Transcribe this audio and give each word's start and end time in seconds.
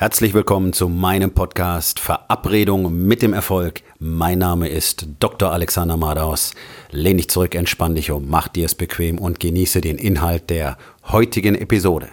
Herzlich 0.00 0.32
willkommen 0.32 0.72
zu 0.72 0.88
meinem 0.88 1.32
Podcast 1.32 1.98
Verabredung 1.98 3.04
mit 3.08 3.20
dem 3.20 3.32
Erfolg. 3.32 3.82
Mein 3.98 4.38
Name 4.38 4.68
ist 4.68 5.08
Dr. 5.18 5.50
Alexander 5.50 5.96
Madaus. 5.96 6.54
Lehn 6.92 7.16
dich 7.16 7.28
zurück, 7.28 7.56
entspann 7.56 7.96
dich 7.96 8.12
um, 8.12 8.28
mach 8.28 8.46
dir 8.46 8.66
es 8.66 8.76
bequem 8.76 9.18
und 9.18 9.40
genieße 9.40 9.80
den 9.80 9.98
Inhalt 9.98 10.50
der 10.50 10.78
heutigen 11.08 11.56
Episode. 11.56 12.10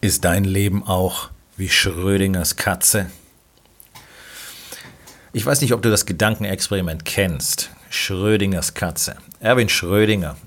Ist 0.00 0.24
dein 0.24 0.44
Leben 0.44 0.84
auch 0.84 1.30
wie 1.56 1.68
Schrödingers 1.68 2.54
Katze? 2.54 3.10
Ich 5.36 5.44
weiß 5.44 5.60
nicht, 5.60 5.74
ob 5.74 5.82
du 5.82 5.90
das 5.90 6.06
Gedankenexperiment 6.06 7.04
kennst. 7.04 7.68
Schrödingers 7.90 8.72
Katze. 8.72 9.16
Erwin 9.38 9.68
Schrödinger, 9.68 10.38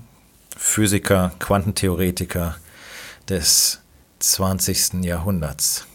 Physiker, 0.56 1.30
Quantentheoretiker 1.38 2.56
des 3.28 3.82
20. 4.18 5.04
Jahrhunderts, 5.04 5.86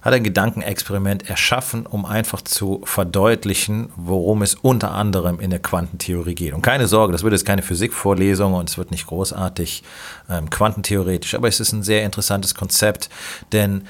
hat 0.00 0.14
ein 0.14 0.24
Gedankenexperiment 0.24 1.28
erschaffen, 1.28 1.84
um 1.84 2.06
einfach 2.06 2.40
zu 2.40 2.80
verdeutlichen, 2.84 3.92
worum 3.94 4.40
es 4.40 4.54
unter 4.54 4.92
anderem 4.92 5.38
in 5.38 5.50
der 5.50 5.60
Quantentheorie 5.60 6.34
geht. 6.34 6.54
Und 6.54 6.62
keine 6.62 6.86
Sorge, 6.86 7.12
das 7.12 7.24
wird 7.24 7.34
jetzt 7.34 7.44
keine 7.44 7.60
Physikvorlesung 7.60 8.54
und 8.54 8.70
es 8.70 8.78
wird 8.78 8.90
nicht 8.90 9.06
großartig 9.06 9.82
ähm, 10.30 10.48
quantentheoretisch, 10.48 11.34
aber 11.34 11.48
es 11.48 11.60
ist 11.60 11.72
ein 11.72 11.82
sehr 11.82 12.04
interessantes 12.04 12.54
Konzept, 12.54 13.10
denn 13.52 13.86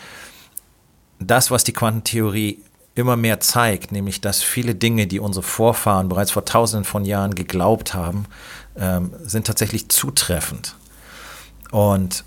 das, 1.19 1.51
was 1.51 1.63
die 1.63 1.73
Quantentheorie 1.73 2.63
immer 2.97 3.17
mehr 3.17 3.41
zeigt, 3.41 3.93
nämlich 3.93 4.21
dass 4.21 4.43
viele 4.43 4.75
Dinge, 4.75 5.07
die 5.07 5.21
unsere 5.21 5.45
Vorfahren 5.45 6.09
bereits 6.09 6.33
vor 6.33 6.45
tausenden 6.45 6.85
von 6.85 7.05
Jahren 7.05 7.35
geglaubt 7.35 7.95
haben, 7.95 8.25
ähm, 8.77 9.13
sind 9.23 9.47
tatsächlich 9.47 9.88
zutreffend. 9.91 10.75
Und 11.71 12.25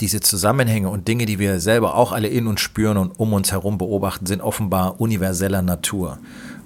diese 0.00 0.20
Zusammenhänge 0.20 0.88
und 0.88 1.06
Dinge, 1.08 1.26
die 1.26 1.38
wir 1.38 1.60
selber 1.60 1.94
auch 1.94 2.12
alle 2.12 2.28
in 2.28 2.46
uns 2.46 2.62
spüren 2.62 2.96
und 2.96 3.20
um 3.20 3.34
uns 3.34 3.52
herum 3.52 3.76
beobachten, 3.76 4.24
sind 4.24 4.40
offenbar 4.40 4.98
universeller 4.98 5.60
Natur. 5.60 6.18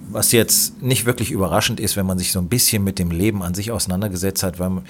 Was 0.09 0.31
jetzt 0.31 0.81
nicht 0.81 1.05
wirklich 1.05 1.31
überraschend 1.31 1.81
ist, 1.81 1.97
wenn 1.97 2.05
man 2.05 2.17
sich 2.17 2.31
so 2.31 2.39
ein 2.39 2.47
bisschen 2.47 2.83
mit 2.83 2.97
dem 2.97 3.11
Leben 3.11 3.43
an 3.43 3.53
sich 3.53 3.71
auseinandergesetzt 3.71 4.43
hat, 4.43 4.59
weil 4.59 4.83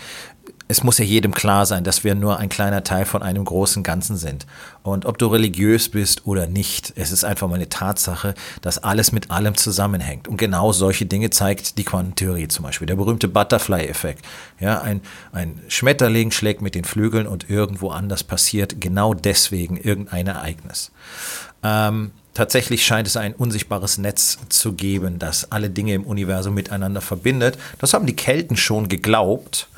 es 0.68 0.84
muss 0.84 0.98
ja 0.98 1.06
jedem 1.06 1.34
klar 1.34 1.66
sein, 1.66 1.84
dass 1.84 2.04
wir 2.04 2.16
nur 2.16 2.40
ein 2.40 2.50
kleiner 2.50 2.84
Teil 2.84 3.06
von 3.06 3.22
einem 3.22 3.46
großen 3.46 3.84
Ganzen 3.84 4.18
sind. 4.18 4.48
Und 4.82 5.06
ob 5.06 5.18
du 5.18 5.28
religiös 5.28 5.90
bist 5.90 6.26
oder 6.26 6.48
nicht, 6.48 6.94
es 6.96 7.12
ist 7.12 7.24
einfach 7.24 7.48
mal 7.48 7.56
eine 7.56 7.70
Tatsache, 7.70 8.34
dass 8.62 8.84
alles 8.84 9.12
mit 9.12 9.30
allem 9.30 9.56
zusammenhängt. 9.56 10.28
Und 10.28 10.38
genau 10.38 10.72
solche 10.72 11.06
Dinge 11.06 11.30
zeigt 11.30 11.78
die 11.78 11.84
Quantentheorie 11.84 12.48
zum 12.48 12.64
Beispiel. 12.64 12.88
Der 12.88 12.96
berühmte 12.96 13.28
Butterfly-Effekt. 13.28 14.26
Ja, 14.60 14.82
ein, 14.82 15.02
ein 15.32 15.62
Schmetterling 15.68 16.32
schlägt 16.32 16.62
mit 16.62 16.74
den 16.74 16.84
Flügeln 16.84 17.28
und 17.28 17.50
irgendwo 17.50 17.90
anders 17.90 18.24
passiert 18.24 18.82
genau 18.82 19.14
deswegen 19.14 19.78
irgendein 19.78 20.28
Ereignis. 20.28 20.92
Ähm, 21.64 22.12
Tatsächlich 22.36 22.86
scheint 22.86 23.08
es 23.08 23.16
ein 23.16 23.34
unsichtbares 23.34 23.98
Netz 23.98 24.38
zu 24.50 24.74
geben, 24.74 25.20
das 25.20 25.54
alle 25.54 25.70
Dinge 25.70 25.94
im 25.94 26.04
Universum 26.04 26.54
miteinander 26.54 27.00
verbindet. 27.00 27.58
Das 27.80 27.94
haben 27.94 28.06
die 28.06 28.16
Kelten 28.16 28.58
schon 28.58 28.90
geglaubt. 28.90 29.70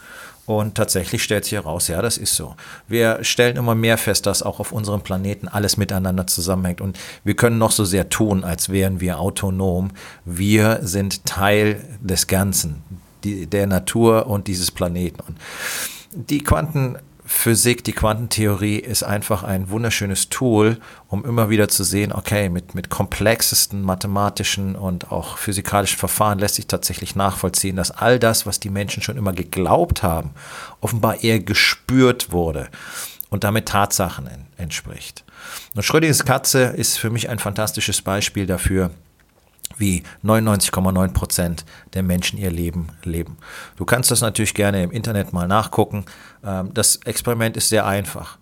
Und 0.47 0.75
tatsächlich 0.75 1.23
stellt 1.23 1.43
sich 1.43 1.53
heraus, 1.55 1.89
ja, 1.89 2.01
das 2.01 2.17
ist 2.17 2.33
so. 2.33 2.55
Wir 2.87 3.21
stellen 3.21 3.57
immer 3.57 3.75
mehr 3.75 3.97
fest, 3.97 4.25
dass 4.25 4.41
auch 4.41 4.61
auf 4.61 4.71
unserem 4.71 5.01
Planeten 5.01 5.49
alles 5.49 5.75
miteinander 5.75 6.25
zusammenhängt. 6.25 6.79
Und 6.79 6.97
wir 7.25 7.35
können 7.35 7.57
noch 7.57 7.71
so 7.71 7.83
sehr 7.83 8.07
tun, 8.07 8.45
als 8.45 8.69
wären 8.69 9.01
wir 9.01 9.19
autonom. 9.19 9.91
Wir 10.23 10.79
sind 10.83 11.25
Teil 11.25 11.83
des 11.99 12.27
Ganzen, 12.27 12.81
die, 13.25 13.45
der 13.45 13.67
Natur 13.67 14.27
und 14.27 14.47
dieses 14.47 14.71
Planeten. 14.71 15.19
Und 15.27 15.37
die 16.13 16.41
Quanten 16.41 16.97
Physik, 17.29 17.83
die 17.83 17.91
Quantentheorie 17.91 18.77
ist 18.77 19.03
einfach 19.03 19.43
ein 19.43 19.69
wunderschönes 19.69 20.29
Tool, 20.29 20.77
um 21.09 21.25
immer 21.25 21.49
wieder 21.49 21.67
zu 21.67 21.83
sehen, 21.83 22.13
okay, 22.13 22.47
mit, 22.47 22.73
mit 22.73 22.89
komplexesten 22.89 23.81
mathematischen 23.81 24.77
und 24.77 25.11
auch 25.11 25.37
physikalischen 25.37 25.99
Verfahren 25.99 26.39
lässt 26.39 26.55
sich 26.55 26.67
tatsächlich 26.67 27.17
nachvollziehen, 27.17 27.75
dass 27.75 27.91
all 27.91 28.17
das, 28.17 28.45
was 28.45 28.61
die 28.61 28.69
Menschen 28.69 29.03
schon 29.03 29.17
immer 29.17 29.33
geglaubt 29.33 30.03
haben, 30.03 30.31
offenbar 30.79 31.21
eher 31.21 31.41
gespürt 31.41 32.31
wurde 32.31 32.69
und 33.29 33.43
damit 33.43 33.67
Tatsachen 33.67 34.29
entspricht. 34.55 35.25
Und 35.75 35.83
Schrödingers 35.83 36.23
Katze 36.23 36.63
ist 36.63 36.97
für 36.97 37.09
mich 37.09 37.27
ein 37.27 37.39
fantastisches 37.39 38.01
Beispiel 38.01 38.45
dafür, 38.45 38.91
wie 39.77 40.03
99,9 40.23 41.13
Prozent 41.13 41.65
der 41.93 42.03
Menschen 42.03 42.37
ihr 42.37 42.51
Leben 42.51 42.87
leben. 43.03 43.37
Du 43.75 43.85
kannst 43.85 44.11
das 44.11 44.21
natürlich 44.21 44.53
gerne 44.53 44.83
im 44.83 44.91
Internet 44.91 45.33
mal 45.33 45.47
nachgucken. 45.47 46.05
Ähm, 46.43 46.73
das 46.73 46.97
Experiment 47.05 47.57
ist 47.57 47.69
sehr 47.69 47.85
einfach. 47.85 48.37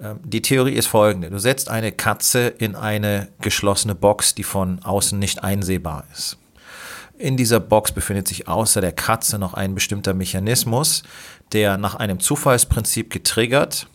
Ähm, 0.00 0.20
die 0.24 0.42
Theorie 0.42 0.74
ist 0.74 0.86
folgende. 0.86 1.30
Du 1.30 1.38
setzt 1.38 1.68
eine 1.68 1.92
Katze 1.92 2.48
in 2.48 2.74
eine 2.74 3.28
geschlossene 3.40 3.94
Box, 3.94 4.34
die 4.34 4.44
von 4.44 4.82
außen 4.82 5.18
nicht 5.18 5.42
einsehbar 5.44 6.04
ist. 6.12 6.38
In 7.18 7.36
dieser 7.36 7.60
Box 7.60 7.92
befindet 7.92 8.26
sich 8.28 8.48
außer 8.48 8.80
der 8.80 8.92
Katze 8.92 9.38
noch 9.38 9.52
ein 9.52 9.74
bestimmter 9.74 10.14
Mechanismus, 10.14 11.02
der 11.52 11.76
nach 11.76 11.96
einem 11.96 12.18
Zufallsprinzip 12.18 13.10
getriggert 13.10 13.88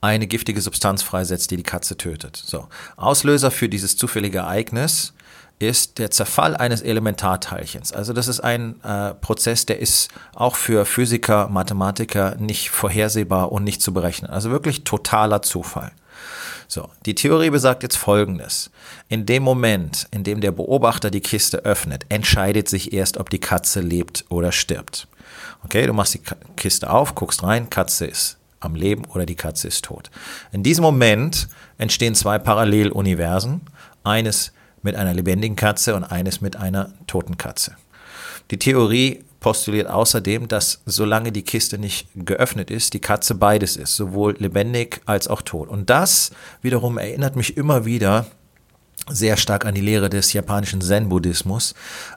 eine 0.00 0.26
giftige 0.26 0.60
Substanz 0.60 1.02
freisetzt, 1.02 1.50
die 1.50 1.56
die 1.56 1.62
Katze 1.62 1.96
tötet. 1.96 2.36
So. 2.36 2.68
Auslöser 2.96 3.50
für 3.50 3.68
dieses 3.68 3.96
zufällige 3.96 4.38
Ereignis 4.38 5.12
ist 5.58 5.98
der 5.98 6.10
Zerfall 6.10 6.56
eines 6.56 6.80
Elementarteilchens. 6.80 7.92
Also 7.92 8.14
das 8.14 8.28
ist 8.28 8.40
ein 8.40 8.82
äh, 8.82 9.12
Prozess, 9.14 9.66
der 9.66 9.78
ist 9.78 10.08
auch 10.34 10.56
für 10.56 10.86
Physiker, 10.86 11.48
Mathematiker 11.48 12.36
nicht 12.36 12.70
vorhersehbar 12.70 13.52
und 13.52 13.64
nicht 13.64 13.82
zu 13.82 13.92
berechnen. 13.92 14.30
Also 14.30 14.50
wirklich 14.50 14.84
totaler 14.84 15.42
Zufall. 15.42 15.92
So, 16.66 16.88
die 17.04 17.14
Theorie 17.14 17.50
besagt 17.50 17.82
jetzt 17.82 17.96
Folgendes. 17.96 18.70
In 19.08 19.26
dem 19.26 19.42
Moment, 19.42 20.06
in 20.12 20.24
dem 20.24 20.40
der 20.40 20.52
Beobachter 20.52 21.10
die 21.10 21.20
Kiste 21.20 21.58
öffnet, 21.58 22.06
entscheidet 22.08 22.68
sich 22.68 22.94
erst, 22.94 23.18
ob 23.18 23.28
die 23.28 23.40
Katze 23.40 23.80
lebt 23.80 24.24
oder 24.30 24.52
stirbt. 24.52 25.08
Okay, 25.64 25.86
du 25.86 25.92
machst 25.92 26.14
die 26.14 26.22
Kiste 26.56 26.88
auf, 26.88 27.14
guckst 27.14 27.42
rein, 27.42 27.68
Katze 27.68 28.06
ist 28.06 28.39
am 28.60 28.74
Leben 28.74 29.04
oder 29.06 29.26
die 29.26 29.34
Katze 29.34 29.68
ist 29.68 29.84
tot. 29.84 30.10
In 30.52 30.62
diesem 30.62 30.82
Moment 30.82 31.48
entstehen 31.78 32.14
zwei 32.14 32.38
Paralleluniversen. 32.38 33.62
Eines 34.04 34.52
mit 34.82 34.96
einer 34.96 35.12
lebendigen 35.12 35.56
Katze 35.56 35.94
und 35.94 36.04
eines 36.04 36.40
mit 36.40 36.56
einer 36.56 36.92
toten 37.06 37.36
Katze. 37.36 37.76
Die 38.50 38.58
Theorie 38.58 39.24
postuliert 39.40 39.88
außerdem, 39.88 40.48
dass 40.48 40.82
solange 40.86 41.32
die 41.32 41.42
Kiste 41.42 41.78
nicht 41.78 42.08
geöffnet 42.14 42.70
ist, 42.70 42.94
die 42.94 43.00
Katze 43.00 43.34
beides 43.34 43.76
ist, 43.76 43.96
sowohl 43.96 44.36
lebendig 44.38 45.00
als 45.06 45.28
auch 45.28 45.42
tot. 45.42 45.68
Und 45.68 45.90
das 45.90 46.30
wiederum 46.62 46.98
erinnert 46.98 47.36
mich 47.36 47.56
immer 47.56 47.84
wieder 47.84 48.26
sehr 49.08 49.36
stark 49.36 49.64
an 49.64 49.74
die 49.74 49.80
Lehre 49.80 50.10
des 50.10 50.32
japanischen 50.32 50.80
Zen-Buddhismus, 50.80 51.74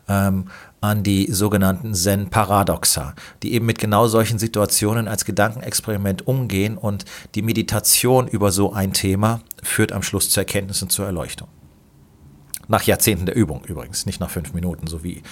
ähm, 0.07 0.45
an 0.83 1.01
die 1.01 1.31
sogenannten 1.31 1.95
Zen-Paradoxa, 1.95 3.15
die 3.41 3.53
eben 3.53 3.65
mit 3.65 3.79
genau 3.79 4.07
solchen 4.07 4.37
Situationen 4.37 5.07
als 5.07 5.23
Gedankenexperiment 5.23 6.27
umgehen 6.27 6.77
und 6.77 7.05
die 7.35 7.41
Meditation 7.41 8.27
über 8.27 8.51
so 8.51 8.73
ein 8.73 8.91
Thema 8.91 9.39
führt 9.63 9.93
am 9.93 10.03
Schluss 10.03 10.29
zur 10.29 10.41
Erkenntnis 10.41 10.81
und 10.81 10.91
zur 10.91 11.05
Erleuchtung. 11.05 11.47
Nach 12.67 12.83
Jahrzehnten 12.83 13.25
der 13.25 13.35
Übung 13.35 13.63
übrigens, 13.65 14.05
nicht 14.05 14.19
nach 14.19 14.29
fünf 14.29 14.53
Minuten, 14.53 14.87
so 14.87 15.05
wie 15.05 15.23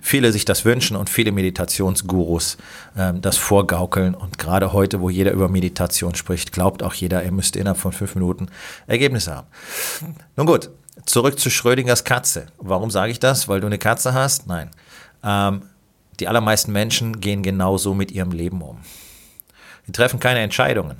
viele 0.00 0.30
sich 0.30 0.44
das 0.44 0.64
wünschen 0.64 0.96
und 0.96 1.10
viele 1.10 1.32
Meditationsgurus 1.32 2.56
ähm, 2.96 3.20
das 3.20 3.36
vorgaukeln. 3.36 4.14
Und 4.14 4.38
gerade 4.38 4.72
heute, 4.72 5.00
wo 5.00 5.10
jeder 5.10 5.32
über 5.32 5.48
Meditation 5.48 6.14
spricht, 6.14 6.52
glaubt 6.52 6.84
auch 6.84 6.94
jeder, 6.94 7.22
er 7.22 7.32
müsste 7.32 7.58
innerhalb 7.58 7.78
von 7.78 7.92
fünf 7.92 8.14
Minuten 8.14 8.46
Ergebnisse 8.86 9.34
haben. 9.34 9.48
Nun 10.36 10.46
gut, 10.46 10.70
zurück 11.04 11.38
zu 11.38 11.50
Schrödingers 11.50 12.04
Katze. 12.04 12.46
Warum 12.58 12.90
sage 12.90 13.10
ich 13.10 13.18
das? 13.18 13.48
Weil 13.48 13.60
du 13.60 13.66
eine 13.66 13.78
Katze 13.78 14.14
hast? 14.14 14.46
Nein. 14.46 14.70
Ähm, 15.22 15.62
die 16.18 16.28
allermeisten 16.28 16.72
Menschen 16.72 17.20
gehen 17.20 17.42
genauso 17.42 17.94
mit 17.94 18.10
ihrem 18.10 18.32
Leben 18.32 18.60
um. 18.62 18.78
Sie 19.86 19.92
treffen 19.92 20.20
keine 20.20 20.40
Entscheidungen, 20.40 20.96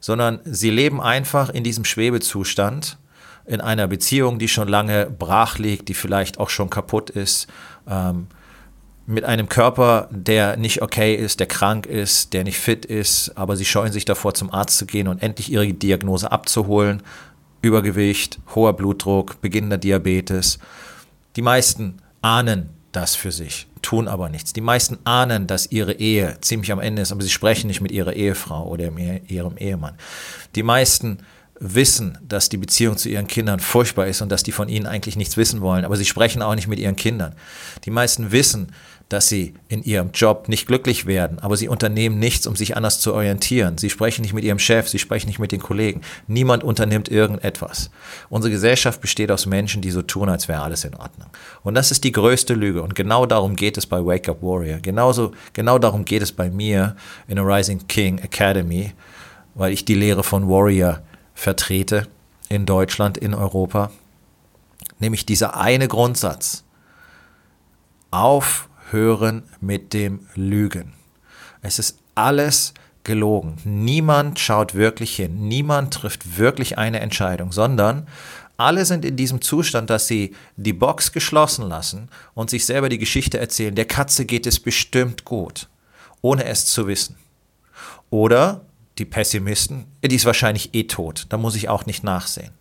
sondern 0.00 0.40
sie 0.44 0.70
leben 0.70 1.00
einfach 1.00 1.48
in 1.48 1.64
diesem 1.64 1.84
Schwebezustand 1.84 2.98
in 3.46 3.60
einer 3.60 3.88
Beziehung, 3.88 4.38
die 4.38 4.48
schon 4.48 4.68
lange 4.68 5.06
brach 5.06 5.58
liegt, 5.58 5.88
die 5.88 5.94
vielleicht 5.94 6.38
auch 6.38 6.50
schon 6.50 6.70
kaputt 6.70 7.10
ist, 7.10 7.48
ähm, 7.88 8.28
mit 9.06 9.24
einem 9.24 9.48
Körper, 9.48 10.08
der 10.12 10.56
nicht 10.56 10.82
okay 10.82 11.16
ist, 11.16 11.40
der 11.40 11.48
krank 11.48 11.86
ist, 11.86 12.32
der 12.32 12.44
nicht 12.44 12.58
fit 12.58 12.84
ist, 12.84 13.36
aber 13.36 13.56
sie 13.56 13.64
scheuen 13.64 13.90
sich 13.90 14.04
davor, 14.04 14.34
zum 14.34 14.52
Arzt 14.52 14.78
zu 14.78 14.86
gehen 14.86 15.08
und 15.08 15.20
endlich 15.20 15.50
ihre 15.50 15.66
Diagnose 15.72 16.30
abzuholen. 16.30 17.02
Übergewicht, 17.60 18.38
hoher 18.54 18.72
Blutdruck, 18.72 19.40
beginnender 19.40 19.78
Diabetes. 19.78 20.60
Die 21.34 21.42
meisten 21.42 21.96
ahnen 22.22 22.70
das 22.92 23.14
für 23.14 23.32
sich, 23.32 23.66
tun 23.82 24.08
aber 24.08 24.28
nichts. 24.28 24.52
Die 24.52 24.60
meisten 24.60 24.98
ahnen, 25.04 25.46
dass 25.46 25.70
ihre 25.70 25.94
Ehe 25.94 26.38
ziemlich 26.40 26.72
am 26.72 26.80
Ende 26.80 27.02
ist, 27.02 27.12
aber 27.12 27.22
sie 27.22 27.30
sprechen 27.30 27.68
nicht 27.68 27.80
mit 27.80 27.92
ihrer 27.92 28.14
Ehefrau 28.14 28.66
oder 28.66 28.90
ihrem 29.28 29.56
Ehemann. 29.56 29.96
Die 30.54 30.62
meisten 30.62 31.18
wissen, 31.60 32.18
dass 32.26 32.48
die 32.48 32.56
Beziehung 32.56 32.96
zu 32.96 33.08
ihren 33.08 33.26
Kindern 33.26 33.60
furchtbar 33.60 34.06
ist 34.06 34.22
und 34.22 34.32
dass 34.32 34.42
die 34.42 34.52
von 34.52 34.68
ihnen 34.68 34.86
eigentlich 34.86 35.16
nichts 35.16 35.36
wissen 35.36 35.60
wollen, 35.60 35.84
aber 35.84 35.96
sie 35.96 36.06
sprechen 36.06 36.42
auch 36.42 36.54
nicht 36.54 36.68
mit 36.68 36.78
ihren 36.78 36.96
Kindern. 36.96 37.34
Die 37.84 37.90
meisten 37.90 38.32
wissen, 38.32 38.72
dass 39.10 39.28
sie 39.28 39.54
in 39.66 39.82
ihrem 39.82 40.12
Job 40.12 40.48
nicht 40.48 40.68
glücklich 40.68 41.04
werden, 41.04 41.40
aber 41.40 41.56
sie 41.56 41.68
unternehmen 41.68 42.20
nichts, 42.20 42.46
um 42.46 42.54
sich 42.54 42.76
anders 42.76 43.00
zu 43.00 43.12
orientieren. 43.12 43.76
Sie 43.76 43.90
sprechen 43.90 44.22
nicht 44.22 44.34
mit 44.34 44.44
ihrem 44.44 44.60
Chef, 44.60 44.88
sie 44.88 45.00
sprechen 45.00 45.26
nicht 45.26 45.40
mit 45.40 45.50
den 45.50 45.60
Kollegen. 45.60 46.00
Niemand 46.28 46.62
unternimmt 46.62 47.08
irgendetwas. 47.08 47.90
Unsere 48.28 48.52
Gesellschaft 48.52 49.00
besteht 49.00 49.32
aus 49.32 49.46
Menschen, 49.46 49.82
die 49.82 49.90
so 49.90 50.02
tun, 50.02 50.28
als 50.28 50.46
wäre 50.46 50.62
alles 50.62 50.84
in 50.84 50.94
Ordnung. 50.94 51.28
Und 51.64 51.74
das 51.74 51.90
ist 51.90 52.04
die 52.04 52.12
größte 52.12 52.54
Lüge. 52.54 52.82
Und 52.82 52.94
genau 52.94 53.26
darum 53.26 53.56
geht 53.56 53.76
es 53.76 53.84
bei 53.84 53.98
Wake 53.98 54.28
Up 54.28 54.42
Warrior. 54.42 54.78
Genauso, 54.78 55.32
genau 55.54 55.80
darum 55.80 56.04
geht 56.04 56.22
es 56.22 56.30
bei 56.30 56.48
mir 56.48 56.94
in 57.26 57.34
der 57.34 57.44
Rising 57.44 57.88
King 57.88 58.18
Academy, 58.18 58.92
weil 59.56 59.72
ich 59.72 59.84
die 59.84 59.96
Lehre 59.96 60.22
von 60.22 60.48
Warrior 60.48 61.00
vertrete 61.34 62.06
in 62.48 62.64
Deutschland, 62.64 63.18
in 63.18 63.34
Europa. 63.34 63.90
Nämlich 65.00 65.26
dieser 65.26 65.56
eine 65.56 65.88
Grundsatz. 65.88 66.62
Auf 68.12 68.69
hören 68.90 69.42
mit 69.60 69.92
dem 69.92 70.26
Lügen. 70.34 70.92
Es 71.62 71.78
ist 71.78 71.98
alles 72.14 72.74
gelogen. 73.04 73.56
Niemand 73.64 74.38
schaut 74.38 74.74
wirklich 74.74 75.16
hin. 75.16 75.48
Niemand 75.48 75.94
trifft 75.94 76.38
wirklich 76.38 76.78
eine 76.78 77.00
Entscheidung, 77.00 77.52
sondern 77.52 78.06
alle 78.56 78.84
sind 78.84 79.04
in 79.06 79.16
diesem 79.16 79.40
Zustand, 79.40 79.88
dass 79.88 80.06
sie 80.06 80.34
die 80.56 80.74
Box 80.74 81.12
geschlossen 81.12 81.66
lassen 81.66 82.08
und 82.34 82.50
sich 82.50 82.66
selber 82.66 82.90
die 82.90 82.98
Geschichte 82.98 83.38
erzählen, 83.38 83.74
der 83.74 83.86
Katze 83.86 84.26
geht 84.26 84.46
es 84.46 84.60
bestimmt 84.60 85.24
gut, 85.24 85.68
ohne 86.20 86.44
es 86.44 86.66
zu 86.66 86.86
wissen. 86.86 87.16
Oder 88.10 88.60
die 88.98 89.06
Pessimisten, 89.06 89.86
die 90.04 90.14
ist 90.14 90.26
wahrscheinlich 90.26 90.74
eh 90.74 90.84
tot, 90.84 91.24
da 91.30 91.38
muss 91.38 91.56
ich 91.56 91.70
auch 91.70 91.86
nicht 91.86 92.04
nachsehen. 92.04 92.52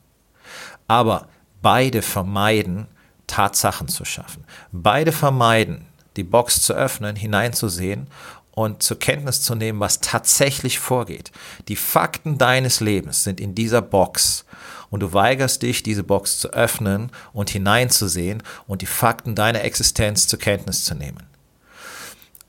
Aber 0.88 1.28
beide 1.62 2.02
vermeiden, 2.02 2.88
Tatsachen 3.28 3.90
zu 3.90 4.06
schaffen. 4.06 4.46
Beide 4.72 5.12
vermeiden, 5.12 5.86
die 6.20 6.24
Box 6.24 6.62
zu 6.62 6.74
öffnen, 6.74 7.16
hineinzusehen 7.16 8.08
und 8.52 8.84
zur 8.84 9.00
Kenntnis 9.00 9.42
zu 9.42 9.56
nehmen, 9.56 9.80
was 9.80 10.02
tatsächlich 10.02 10.80
vorgeht. 10.80 11.32
Die 11.70 11.78
Fakten 11.78 12.38
deines 12.38 12.82
Lebens 12.82 13.24
sind 13.24 13.40
in 13.40 13.56
dieser 13.56 13.82
Box 13.82 14.44
und 14.90 15.00
du 15.00 15.14
weigerst 15.14 15.62
dich, 15.62 15.82
diese 15.82 16.04
Box 16.04 16.40
zu 16.40 16.50
öffnen 16.50 17.12
und 17.32 17.50
hineinzusehen 17.50 18.44
und 18.68 18.82
die 18.82 18.86
Fakten 18.86 19.34
deiner 19.34 19.64
Existenz 19.64 20.28
zur 20.28 20.40
Kenntnis 20.40 20.84
zu 20.84 20.94
nehmen. 20.94 21.24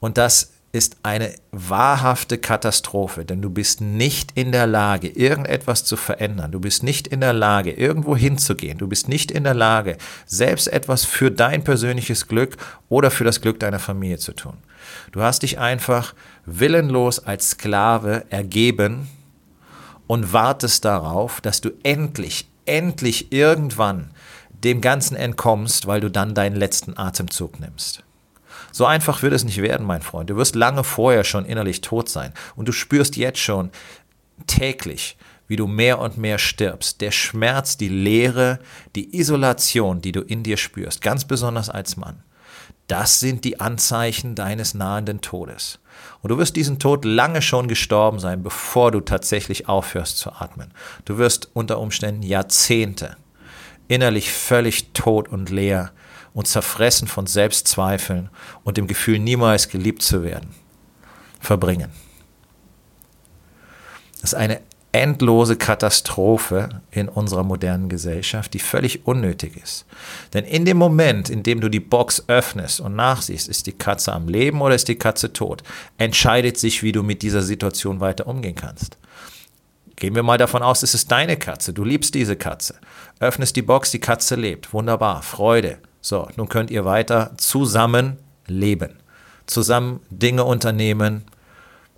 Und 0.00 0.18
das 0.18 0.50
ist 0.72 0.98
eine 1.02 1.34
wahrhafte 1.50 2.38
Katastrophe, 2.38 3.24
denn 3.24 3.42
du 3.42 3.50
bist 3.50 3.80
nicht 3.80 4.32
in 4.36 4.52
der 4.52 4.68
Lage, 4.68 5.08
irgendetwas 5.08 5.84
zu 5.84 5.96
verändern. 5.96 6.52
Du 6.52 6.60
bist 6.60 6.84
nicht 6.84 7.08
in 7.08 7.20
der 7.20 7.32
Lage, 7.32 7.72
irgendwo 7.72 8.16
hinzugehen. 8.16 8.78
Du 8.78 8.86
bist 8.86 9.08
nicht 9.08 9.32
in 9.32 9.42
der 9.42 9.54
Lage, 9.54 9.96
selbst 10.26 10.68
etwas 10.68 11.04
für 11.04 11.32
dein 11.32 11.64
persönliches 11.64 12.28
Glück 12.28 12.56
oder 12.88 13.10
für 13.10 13.24
das 13.24 13.40
Glück 13.40 13.58
deiner 13.58 13.80
Familie 13.80 14.18
zu 14.18 14.32
tun. 14.32 14.58
Du 15.10 15.22
hast 15.22 15.42
dich 15.42 15.58
einfach 15.58 16.14
willenlos 16.46 17.18
als 17.18 17.50
Sklave 17.50 18.26
ergeben 18.30 19.08
und 20.06 20.32
wartest 20.32 20.84
darauf, 20.84 21.40
dass 21.40 21.60
du 21.60 21.70
endlich, 21.82 22.48
endlich 22.64 23.32
irgendwann 23.32 24.10
dem 24.62 24.80
Ganzen 24.80 25.16
entkommst, 25.16 25.88
weil 25.88 26.00
du 26.00 26.10
dann 26.10 26.34
deinen 26.34 26.56
letzten 26.56 26.96
Atemzug 26.96 27.58
nimmst. 27.58 28.04
So 28.72 28.86
einfach 28.86 29.22
wird 29.22 29.32
es 29.32 29.44
nicht 29.44 29.62
werden, 29.62 29.86
mein 29.86 30.02
Freund. 30.02 30.30
Du 30.30 30.36
wirst 30.36 30.54
lange 30.54 30.84
vorher 30.84 31.24
schon 31.24 31.44
innerlich 31.44 31.80
tot 31.80 32.08
sein. 32.08 32.32
Und 32.56 32.68
du 32.68 32.72
spürst 32.72 33.16
jetzt 33.16 33.38
schon 33.38 33.70
täglich, 34.46 35.16
wie 35.48 35.56
du 35.56 35.66
mehr 35.66 35.98
und 35.98 36.16
mehr 36.16 36.38
stirbst. 36.38 37.00
Der 37.00 37.10
Schmerz, 37.10 37.76
die 37.76 37.88
Leere, 37.88 38.60
die 38.94 39.18
Isolation, 39.18 40.00
die 40.00 40.12
du 40.12 40.20
in 40.20 40.42
dir 40.42 40.56
spürst, 40.56 41.02
ganz 41.02 41.24
besonders 41.24 41.68
als 41.68 41.96
Mann. 41.96 42.22
Das 42.86 43.20
sind 43.20 43.44
die 43.44 43.60
Anzeichen 43.60 44.34
deines 44.34 44.74
nahenden 44.74 45.20
Todes. 45.20 45.78
Und 46.22 46.30
du 46.30 46.38
wirst 46.38 46.56
diesen 46.56 46.78
Tod 46.78 47.04
lange 47.04 47.40
schon 47.40 47.68
gestorben 47.68 48.18
sein, 48.18 48.42
bevor 48.42 48.90
du 48.90 49.00
tatsächlich 49.00 49.68
aufhörst 49.68 50.18
zu 50.18 50.32
atmen. 50.32 50.72
Du 51.04 51.18
wirst 51.18 51.50
unter 51.52 51.78
Umständen 51.78 52.22
Jahrzehnte 52.22 53.16
innerlich 53.88 54.32
völlig 54.32 54.92
tot 54.92 55.28
und 55.28 55.50
leer 55.50 55.92
und 56.34 56.48
zerfressen 56.48 57.08
von 57.08 57.26
Selbstzweifeln 57.26 58.30
und 58.64 58.76
dem 58.76 58.86
Gefühl, 58.86 59.18
niemals 59.18 59.68
geliebt 59.68 60.02
zu 60.02 60.22
werden, 60.22 60.50
verbringen. 61.40 61.90
Das 64.20 64.32
ist 64.32 64.38
eine 64.38 64.60
endlose 64.92 65.56
Katastrophe 65.56 66.82
in 66.90 67.08
unserer 67.08 67.44
modernen 67.44 67.88
Gesellschaft, 67.88 68.52
die 68.54 68.58
völlig 68.58 69.06
unnötig 69.06 69.56
ist. 69.56 69.86
Denn 70.34 70.44
in 70.44 70.64
dem 70.64 70.78
Moment, 70.78 71.30
in 71.30 71.42
dem 71.42 71.60
du 71.60 71.68
die 71.68 71.80
Box 71.80 72.24
öffnest 72.26 72.80
und 72.80 72.96
nachsiehst, 72.96 73.48
ist 73.48 73.66
die 73.66 73.72
Katze 73.72 74.12
am 74.12 74.28
Leben 74.28 74.60
oder 74.60 74.74
ist 74.74 74.88
die 74.88 74.96
Katze 74.96 75.32
tot, 75.32 75.62
entscheidet 75.96 76.58
sich, 76.58 76.82
wie 76.82 76.92
du 76.92 77.02
mit 77.02 77.22
dieser 77.22 77.42
Situation 77.42 78.00
weiter 78.00 78.26
umgehen 78.26 78.56
kannst. 78.56 78.96
Gehen 79.94 80.14
wir 80.14 80.22
mal 80.22 80.38
davon 80.38 80.62
aus, 80.62 80.82
es 80.82 80.94
ist 80.94 81.12
deine 81.12 81.36
Katze, 81.36 81.72
du 81.72 81.84
liebst 81.84 82.14
diese 82.14 82.34
Katze. 82.34 82.74
Öffnest 83.20 83.54
die 83.54 83.62
Box, 83.62 83.90
die 83.90 84.00
Katze 84.00 84.34
lebt. 84.34 84.72
Wunderbar, 84.72 85.22
Freude, 85.22 85.78
so, 86.00 86.28
nun 86.36 86.48
könnt 86.48 86.70
ihr 86.70 86.84
weiter 86.84 87.32
zusammen 87.36 88.16
leben, 88.46 88.96
zusammen 89.46 90.00
Dinge 90.10 90.44
unternehmen, 90.44 91.24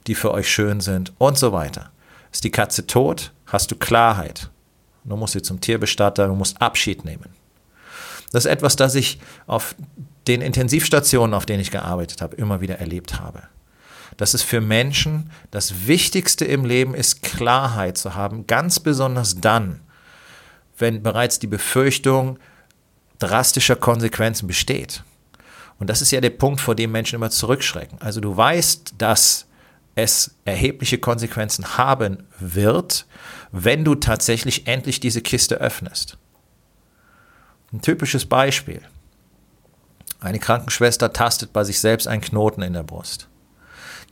die 0.06 0.14
für 0.14 0.32
euch 0.32 0.50
schön 0.50 0.80
sind 0.80 1.12
und 1.18 1.38
so 1.38 1.52
weiter. 1.52 1.90
Ist 2.32 2.44
die 2.44 2.50
Katze 2.50 2.86
tot, 2.86 3.32
hast 3.46 3.70
du 3.70 3.76
Klarheit. 3.76 4.50
Du 5.04 5.16
musst 5.16 5.34
sie 5.34 5.42
zum 5.42 5.60
Tierbestatter, 5.60 6.26
du 6.28 6.34
musst 6.34 6.60
Abschied 6.60 7.04
nehmen. 7.04 7.30
Das 8.32 8.46
ist 8.46 8.50
etwas, 8.50 8.76
das 8.76 8.94
ich 8.94 9.20
auf 9.46 9.74
den 10.26 10.40
Intensivstationen, 10.40 11.34
auf 11.34 11.46
denen 11.46 11.60
ich 11.60 11.70
gearbeitet 11.70 12.22
habe, 12.22 12.36
immer 12.36 12.60
wieder 12.60 12.78
erlebt 12.78 13.20
habe. 13.20 13.42
Dass 14.16 14.34
es 14.34 14.42
für 14.42 14.60
Menschen 14.60 15.30
das 15.50 15.86
Wichtigste 15.86 16.44
im 16.44 16.64
Leben 16.64 16.94
ist, 16.94 17.22
Klarheit 17.22 17.98
zu 17.98 18.14
haben, 18.14 18.46
ganz 18.46 18.80
besonders 18.80 19.40
dann, 19.40 19.80
wenn 20.78 21.02
bereits 21.02 21.38
die 21.38 21.46
Befürchtung 21.46 22.38
drastischer 23.18 23.76
Konsequenzen 23.76 24.46
besteht. 24.46 25.04
Und 25.78 25.90
das 25.90 26.02
ist 26.02 26.12
ja 26.12 26.20
der 26.20 26.30
Punkt, 26.30 26.60
vor 26.60 26.74
dem 26.74 26.92
Menschen 26.92 27.16
immer 27.16 27.30
zurückschrecken. 27.30 28.00
Also 28.00 28.20
du 28.20 28.36
weißt, 28.36 28.94
dass 28.98 29.46
es 29.94 30.36
erhebliche 30.44 30.98
Konsequenzen 30.98 31.76
haben 31.76 32.24
wird, 32.38 33.06
wenn 33.50 33.84
du 33.84 33.94
tatsächlich 33.94 34.66
endlich 34.66 35.00
diese 35.00 35.20
Kiste 35.20 35.56
öffnest. 35.56 36.16
Ein 37.72 37.82
typisches 37.82 38.26
Beispiel. 38.26 38.82
Eine 40.20 40.38
Krankenschwester 40.38 41.12
tastet 41.12 41.52
bei 41.52 41.64
sich 41.64 41.80
selbst 41.80 42.06
einen 42.06 42.22
Knoten 42.22 42.62
in 42.62 42.74
der 42.74 42.84
Brust. 42.84 43.28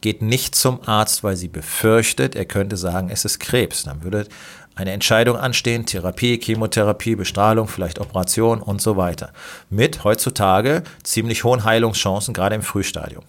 Geht 0.01 0.23
nicht 0.23 0.55
zum 0.55 0.83
Arzt, 0.89 1.23
weil 1.23 1.37
sie 1.37 1.49
befürchtet, 1.49 2.35
er 2.35 2.47
könnte 2.47 2.77
sagen, 2.77 3.11
es 3.11 3.25
ist 3.25 3.39
Krebs. 3.39 3.85
Dann 3.85 4.03
würde 4.03 4.27
eine 4.75 4.93
Entscheidung 4.93 5.37
anstehen, 5.37 5.87
Therapie, 5.87 6.41
Chemotherapie, 6.43 7.17
Bestrahlung, 7.17 7.69
vielleicht 7.69 7.99
Operation 7.99 8.63
und 8.63 8.81
so 8.81 8.97
weiter. 8.97 9.33
Mit 9.69 10.05
heutzutage 10.05 10.83
ziemlich 11.03 11.45
hohen 11.45 11.65
Heilungschancen, 11.65 12.35
gerade 12.35 12.55
im 12.55 12.63
Frühstadium. 12.63 13.25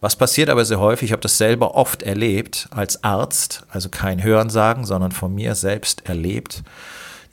Was 0.00 0.16
passiert 0.16 0.48
aber 0.48 0.64
sehr 0.64 0.80
häufig, 0.80 1.08
ich 1.08 1.12
habe 1.12 1.20
das 1.20 1.36
selber 1.36 1.74
oft 1.74 2.02
erlebt 2.02 2.68
als 2.70 3.04
Arzt, 3.04 3.66
also 3.68 3.90
kein 3.90 4.22
Hörensagen, 4.22 4.86
sondern 4.86 5.12
von 5.12 5.34
mir 5.34 5.54
selbst 5.54 6.08
erlebt. 6.08 6.62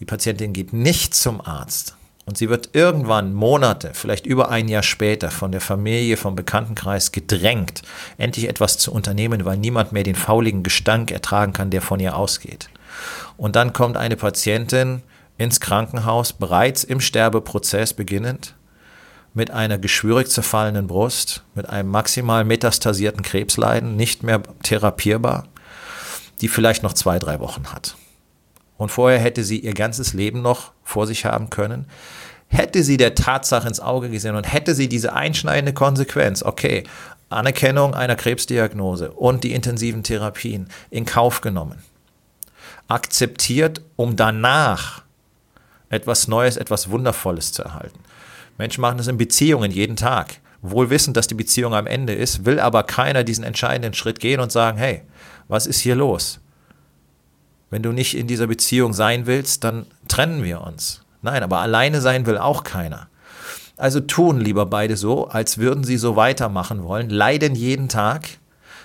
Die 0.01 0.05
Patientin 0.05 0.51
geht 0.51 0.73
nicht 0.73 1.15
zum 1.15 1.39
Arzt 1.39 1.95
und 2.25 2.37
sie 2.37 2.49
wird 2.49 2.71
irgendwann 2.73 3.33
Monate, 3.33 3.91
vielleicht 3.93 4.25
über 4.25 4.49
ein 4.49 4.67
Jahr 4.67 4.83
später 4.83 5.31
von 5.31 5.53
der 5.53 5.61
Familie, 5.61 6.17
vom 6.17 6.35
Bekanntenkreis 6.35 7.13
gedrängt, 7.13 7.83
endlich 8.17 8.49
etwas 8.49 8.77
zu 8.77 8.91
unternehmen, 8.91 9.45
weil 9.45 9.55
niemand 9.55 9.93
mehr 9.93 10.03
den 10.03 10.15
fauligen 10.15 10.61
Gestank 10.61 11.09
ertragen 11.09 11.53
kann, 11.53 11.69
der 11.69 11.81
von 11.81 12.01
ihr 12.01 12.17
ausgeht. 12.17 12.69
Und 13.37 13.55
dann 13.55 13.73
kommt 13.73 13.97
eine 13.97 14.15
Patientin 14.15 15.03
ins 15.37 15.59
Krankenhaus, 15.59 16.33
bereits 16.33 16.83
im 16.83 16.99
Sterbeprozess 16.99 17.93
beginnend, 17.93 18.55
mit 19.33 19.51
einer 19.51 19.77
geschwürig 19.77 20.29
zerfallenen 20.29 20.87
Brust, 20.87 21.43
mit 21.53 21.69
einem 21.69 21.89
maximal 21.89 22.43
metastasierten 22.43 23.21
Krebsleiden, 23.21 23.95
nicht 23.95 24.23
mehr 24.23 24.41
therapierbar, 24.63 25.47
die 26.41 26.47
vielleicht 26.47 26.81
noch 26.81 26.93
zwei, 26.93 27.19
drei 27.19 27.39
Wochen 27.39 27.71
hat. 27.71 27.95
Und 28.77 28.89
vorher 28.89 29.19
hätte 29.19 29.43
sie 29.43 29.59
ihr 29.59 29.73
ganzes 29.73 30.13
Leben 30.13 30.41
noch 30.41 30.71
vor 30.83 31.05
sich 31.07 31.25
haben 31.25 31.49
können. 31.49 31.85
Hätte 32.47 32.83
sie 32.83 32.97
der 32.97 33.15
Tatsache 33.15 33.67
ins 33.67 33.79
Auge 33.79 34.09
gesehen 34.09 34.35
und 34.35 34.51
hätte 34.51 34.73
sie 34.73 34.87
diese 34.87 35.13
einschneidende 35.13 35.73
Konsequenz, 35.73 36.43
okay, 36.43 36.83
Anerkennung 37.29 37.93
einer 37.93 38.15
Krebsdiagnose 38.15 39.11
und 39.11 39.43
die 39.43 39.51
intensiven 39.51 40.03
Therapien 40.03 40.69
in 40.89 41.05
Kauf 41.05 41.41
genommen, 41.41 41.79
akzeptiert, 42.87 43.81
um 43.95 44.15
danach 44.15 45.03
etwas 45.89 46.27
Neues, 46.27 46.57
etwas 46.57 46.89
Wundervolles 46.89 47.51
zu 47.51 47.63
erhalten. 47.63 47.99
Menschen 48.57 48.81
machen 48.81 48.97
das 48.97 49.07
in 49.07 49.17
Beziehungen 49.17 49.71
jeden 49.71 49.95
Tag. 49.95 50.39
Wohl 50.61 50.89
wissend, 50.89 51.15
dass 51.15 51.27
die 51.27 51.35
Beziehung 51.35 51.73
am 51.73 51.87
Ende 51.87 52.13
ist, 52.13 52.45
will 52.45 52.59
aber 52.59 52.83
keiner 52.83 53.23
diesen 53.23 53.43
entscheidenden 53.43 53.93
Schritt 53.93 54.19
gehen 54.19 54.39
und 54.39 54.51
sagen, 54.51 54.77
hey, 54.77 55.03
was 55.47 55.67
ist 55.67 55.79
hier 55.79 55.95
los? 55.95 56.39
Wenn 57.69 57.83
du 57.83 57.91
nicht 57.91 58.17
in 58.17 58.27
dieser 58.27 58.47
Beziehung 58.47 58.93
sein 58.93 59.25
willst, 59.27 59.63
dann 59.63 59.85
trennen 60.07 60.43
wir 60.43 60.61
uns. 60.61 61.01
Nein, 61.21 61.43
aber 61.43 61.59
alleine 61.59 62.01
sein 62.01 62.25
will 62.25 62.37
auch 62.37 62.63
keiner. 62.63 63.07
Also 63.75 63.99
tun 63.99 64.39
lieber 64.39 64.65
beide 64.65 64.97
so, 64.97 65.27
als 65.27 65.59
würden 65.59 65.83
sie 65.83 65.97
so 65.97 66.15
weitermachen 66.15 66.83
wollen, 66.83 67.09
leiden 67.09 67.53
jeden 67.53 67.89
Tag. 67.89 68.27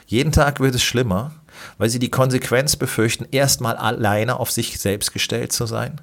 Jeden 0.07 0.33
Tag 0.33 0.61
wird 0.61 0.75
es 0.75 0.83
schlimmer, 0.83 1.33
weil 1.79 1.89
sie 1.89 1.99
die 1.99 2.11
Konsequenz 2.11 2.77
befürchten, 2.77 3.27
erstmal 3.31 3.77
alleine 3.77 4.39
auf 4.39 4.51
sich 4.51 4.79
selbst 4.79 5.13
gestellt 5.13 5.53
zu 5.53 5.67
sein 5.67 6.01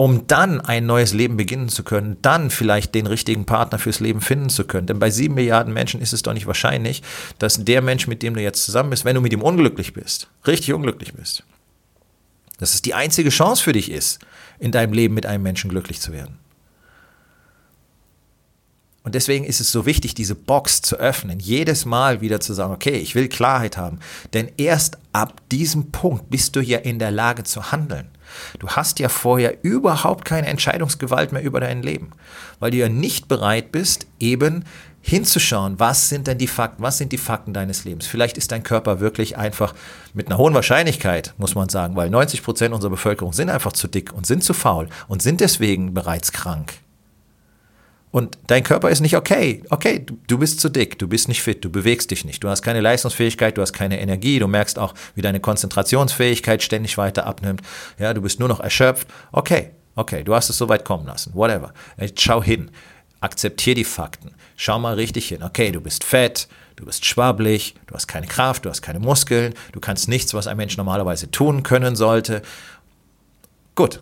um 0.00 0.26
dann 0.26 0.62
ein 0.62 0.86
neues 0.86 1.12
Leben 1.12 1.36
beginnen 1.36 1.68
zu 1.68 1.82
können, 1.82 2.16
dann 2.22 2.48
vielleicht 2.48 2.94
den 2.94 3.06
richtigen 3.06 3.44
Partner 3.44 3.78
fürs 3.78 4.00
Leben 4.00 4.22
finden 4.22 4.48
zu 4.48 4.64
können. 4.64 4.86
Denn 4.86 4.98
bei 4.98 5.10
sieben 5.10 5.34
Milliarden 5.34 5.74
Menschen 5.74 6.00
ist 6.00 6.14
es 6.14 6.22
doch 6.22 6.32
nicht 6.32 6.46
wahrscheinlich, 6.46 7.02
dass 7.38 7.64
der 7.64 7.82
Mensch, 7.82 8.06
mit 8.06 8.22
dem 8.22 8.32
du 8.32 8.40
jetzt 8.40 8.64
zusammen 8.64 8.88
bist, 8.88 9.04
wenn 9.04 9.14
du 9.14 9.20
mit 9.20 9.34
ihm 9.34 9.42
unglücklich 9.42 9.92
bist, 9.92 10.28
richtig 10.46 10.72
unglücklich 10.72 11.12
bist, 11.12 11.44
dass 12.58 12.72
es 12.72 12.80
die 12.80 12.94
einzige 12.94 13.28
Chance 13.28 13.62
für 13.62 13.74
dich 13.74 13.90
ist, 13.90 14.20
in 14.58 14.72
deinem 14.72 14.94
Leben 14.94 15.12
mit 15.12 15.26
einem 15.26 15.42
Menschen 15.42 15.68
glücklich 15.68 16.00
zu 16.00 16.12
werden. 16.12 16.38
Und 19.02 19.14
deswegen 19.14 19.44
ist 19.44 19.60
es 19.60 19.72
so 19.72 19.86
wichtig, 19.86 20.14
diese 20.14 20.34
Box 20.34 20.82
zu 20.82 20.96
öffnen, 20.96 21.40
jedes 21.40 21.86
Mal 21.86 22.20
wieder 22.20 22.40
zu 22.40 22.52
sagen, 22.52 22.74
okay, 22.74 22.98
ich 22.98 23.14
will 23.14 23.28
Klarheit 23.28 23.78
haben. 23.78 23.98
Denn 24.34 24.50
erst 24.58 24.98
ab 25.12 25.40
diesem 25.50 25.90
Punkt 25.90 26.28
bist 26.28 26.54
du 26.54 26.60
ja 26.60 26.78
in 26.78 26.98
der 26.98 27.10
Lage 27.10 27.44
zu 27.44 27.72
handeln. 27.72 28.08
Du 28.58 28.68
hast 28.68 28.98
ja 28.98 29.08
vorher 29.08 29.64
überhaupt 29.64 30.24
keine 30.24 30.46
Entscheidungsgewalt 30.46 31.32
mehr 31.32 31.42
über 31.42 31.60
dein 31.60 31.82
Leben, 31.82 32.10
weil 32.60 32.70
du 32.70 32.76
ja 32.76 32.88
nicht 32.88 33.26
bereit 33.26 33.72
bist, 33.72 34.06
eben 34.20 34.64
hinzuschauen, 35.02 35.80
was 35.80 36.10
sind 36.10 36.26
denn 36.26 36.36
die 36.36 36.46
Fakten, 36.46 36.82
was 36.82 36.98
sind 36.98 37.10
die 37.10 37.18
Fakten 37.18 37.54
deines 37.54 37.84
Lebens. 37.84 38.06
Vielleicht 38.06 38.36
ist 38.36 38.52
dein 38.52 38.62
Körper 38.62 39.00
wirklich 39.00 39.38
einfach 39.38 39.74
mit 40.12 40.26
einer 40.26 40.36
hohen 40.36 40.54
Wahrscheinlichkeit, 40.54 41.32
muss 41.38 41.54
man 41.54 41.70
sagen, 41.70 41.96
weil 41.96 42.10
90 42.10 42.42
Prozent 42.42 42.74
unserer 42.74 42.90
Bevölkerung 42.90 43.32
sind 43.32 43.48
einfach 43.48 43.72
zu 43.72 43.88
dick 43.88 44.12
und 44.12 44.26
sind 44.26 44.44
zu 44.44 44.52
faul 44.52 44.88
und 45.08 45.22
sind 45.22 45.40
deswegen 45.40 45.94
bereits 45.94 46.32
krank. 46.32 46.74
Und 48.12 48.38
dein 48.48 48.64
Körper 48.64 48.90
ist 48.90 49.00
nicht 49.00 49.16
okay. 49.16 49.62
Okay, 49.70 50.04
du, 50.26 50.38
bist 50.38 50.60
zu 50.60 50.68
dick, 50.68 50.98
du 50.98 51.06
bist 51.06 51.28
nicht 51.28 51.42
fit, 51.42 51.64
du 51.64 51.70
bewegst 51.70 52.10
dich 52.10 52.24
nicht, 52.24 52.42
du 52.42 52.48
hast 52.48 52.62
keine 52.62 52.80
Leistungsfähigkeit, 52.80 53.56
du 53.56 53.62
hast 53.62 53.72
keine 53.72 54.00
Energie, 54.00 54.40
du 54.40 54.48
merkst 54.48 54.78
auch, 54.78 54.94
wie 55.14 55.22
deine 55.22 55.38
Konzentrationsfähigkeit 55.38 56.62
ständig 56.62 56.98
weiter 56.98 57.26
abnimmt. 57.26 57.62
Ja, 57.98 58.12
du 58.12 58.20
bist 58.20 58.40
nur 58.40 58.48
noch 58.48 58.60
erschöpft. 58.60 59.06
Okay, 59.30 59.70
okay, 59.94 60.24
du 60.24 60.34
hast 60.34 60.50
es 60.50 60.58
so 60.58 60.68
weit 60.68 60.84
kommen 60.84 61.06
lassen. 61.06 61.32
Whatever. 61.34 61.72
Jetzt 61.98 62.20
schau 62.20 62.42
hin. 62.42 62.70
Akzeptier 63.20 63.74
die 63.74 63.84
Fakten. 63.84 64.32
Schau 64.56 64.78
mal 64.78 64.94
richtig 64.94 65.28
hin. 65.28 65.42
Okay, 65.42 65.70
du 65.70 65.80
bist 65.80 66.02
fett, 66.02 66.48
du 66.76 66.86
bist 66.86 67.04
schwabbelig, 67.04 67.74
du 67.86 67.94
hast 67.94 68.08
keine 68.08 68.26
Kraft, 68.26 68.64
du 68.64 68.70
hast 68.70 68.82
keine 68.82 68.98
Muskeln, 68.98 69.54
du 69.72 69.78
kannst 69.78 70.08
nichts, 70.08 70.34
was 70.34 70.48
ein 70.48 70.56
Mensch 70.56 70.76
normalerweise 70.76 71.30
tun 71.30 71.62
können 71.62 71.94
sollte. 71.94 72.42
Gut, 73.76 74.00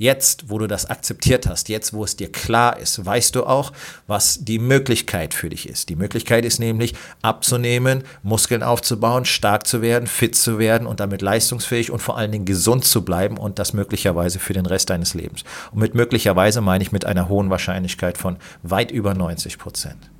Jetzt, 0.00 0.48
wo 0.48 0.58
du 0.58 0.68
das 0.68 0.86
akzeptiert 0.86 1.48
hast, 1.48 1.68
jetzt, 1.68 1.92
wo 1.92 2.04
es 2.04 2.14
dir 2.14 2.30
klar 2.30 2.78
ist, 2.78 3.04
weißt 3.04 3.34
du 3.34 3.44
auch, 3.44 3.72
was 4.06 4.38
die 4.44 4.60
Möglichkeit 4.60 5.34
für 5.34 5.48
dich 5.48 5.68
ist. 5.68 5.88
Die 5.88 5.96
Möglichkeit 5.96 6.44
ist 6.44 6.60
nämlich 6.60 6.94
abzunehmen, 7.20 8.04
Muskeln 8.22 8.62
aufzubauen, 8.62 9.24
stark 9.24 9.66
zu 9.66 9.82
werden, 9.82 10.06
fit 10.06 10.36
zu 10.36 10.60
werden 10.60 10.86
und 10.86 11.00
damit 11.00 11.20
leistungsfähig 11.20 11.90
und 11.90 11.98
vor 11.98 12.16
allen 12.16 12.30
Dingen 12.30 12.44
gesund 12.44 12.84
zu 12.84 13.04
bleiben 13.04 13.36
und 13.38 13.58
das 13.58 13.72
möglicherweise 13.72 14.38
für 14.38 14.52
den 14.52 14.66
Rest 14.66 14.88
deines 14.90 15.14
Lebens. 15.14 15.42
Und 15.72 15.80
mit 15.80 15.96
möglicherweise 15.96 16.60
meine 16.60 16.82
ich 16.82 16.92
mit 16.92 17.04
einer 17.04 17.28
hohen 17.28 17.50
Wahrscheinlichkeit 17.50 18.18
von 18.18 18.36
weit 18.62 18.92
über 18.92 19.14
90 19.14 19.58
Prozent. 19.58 20.10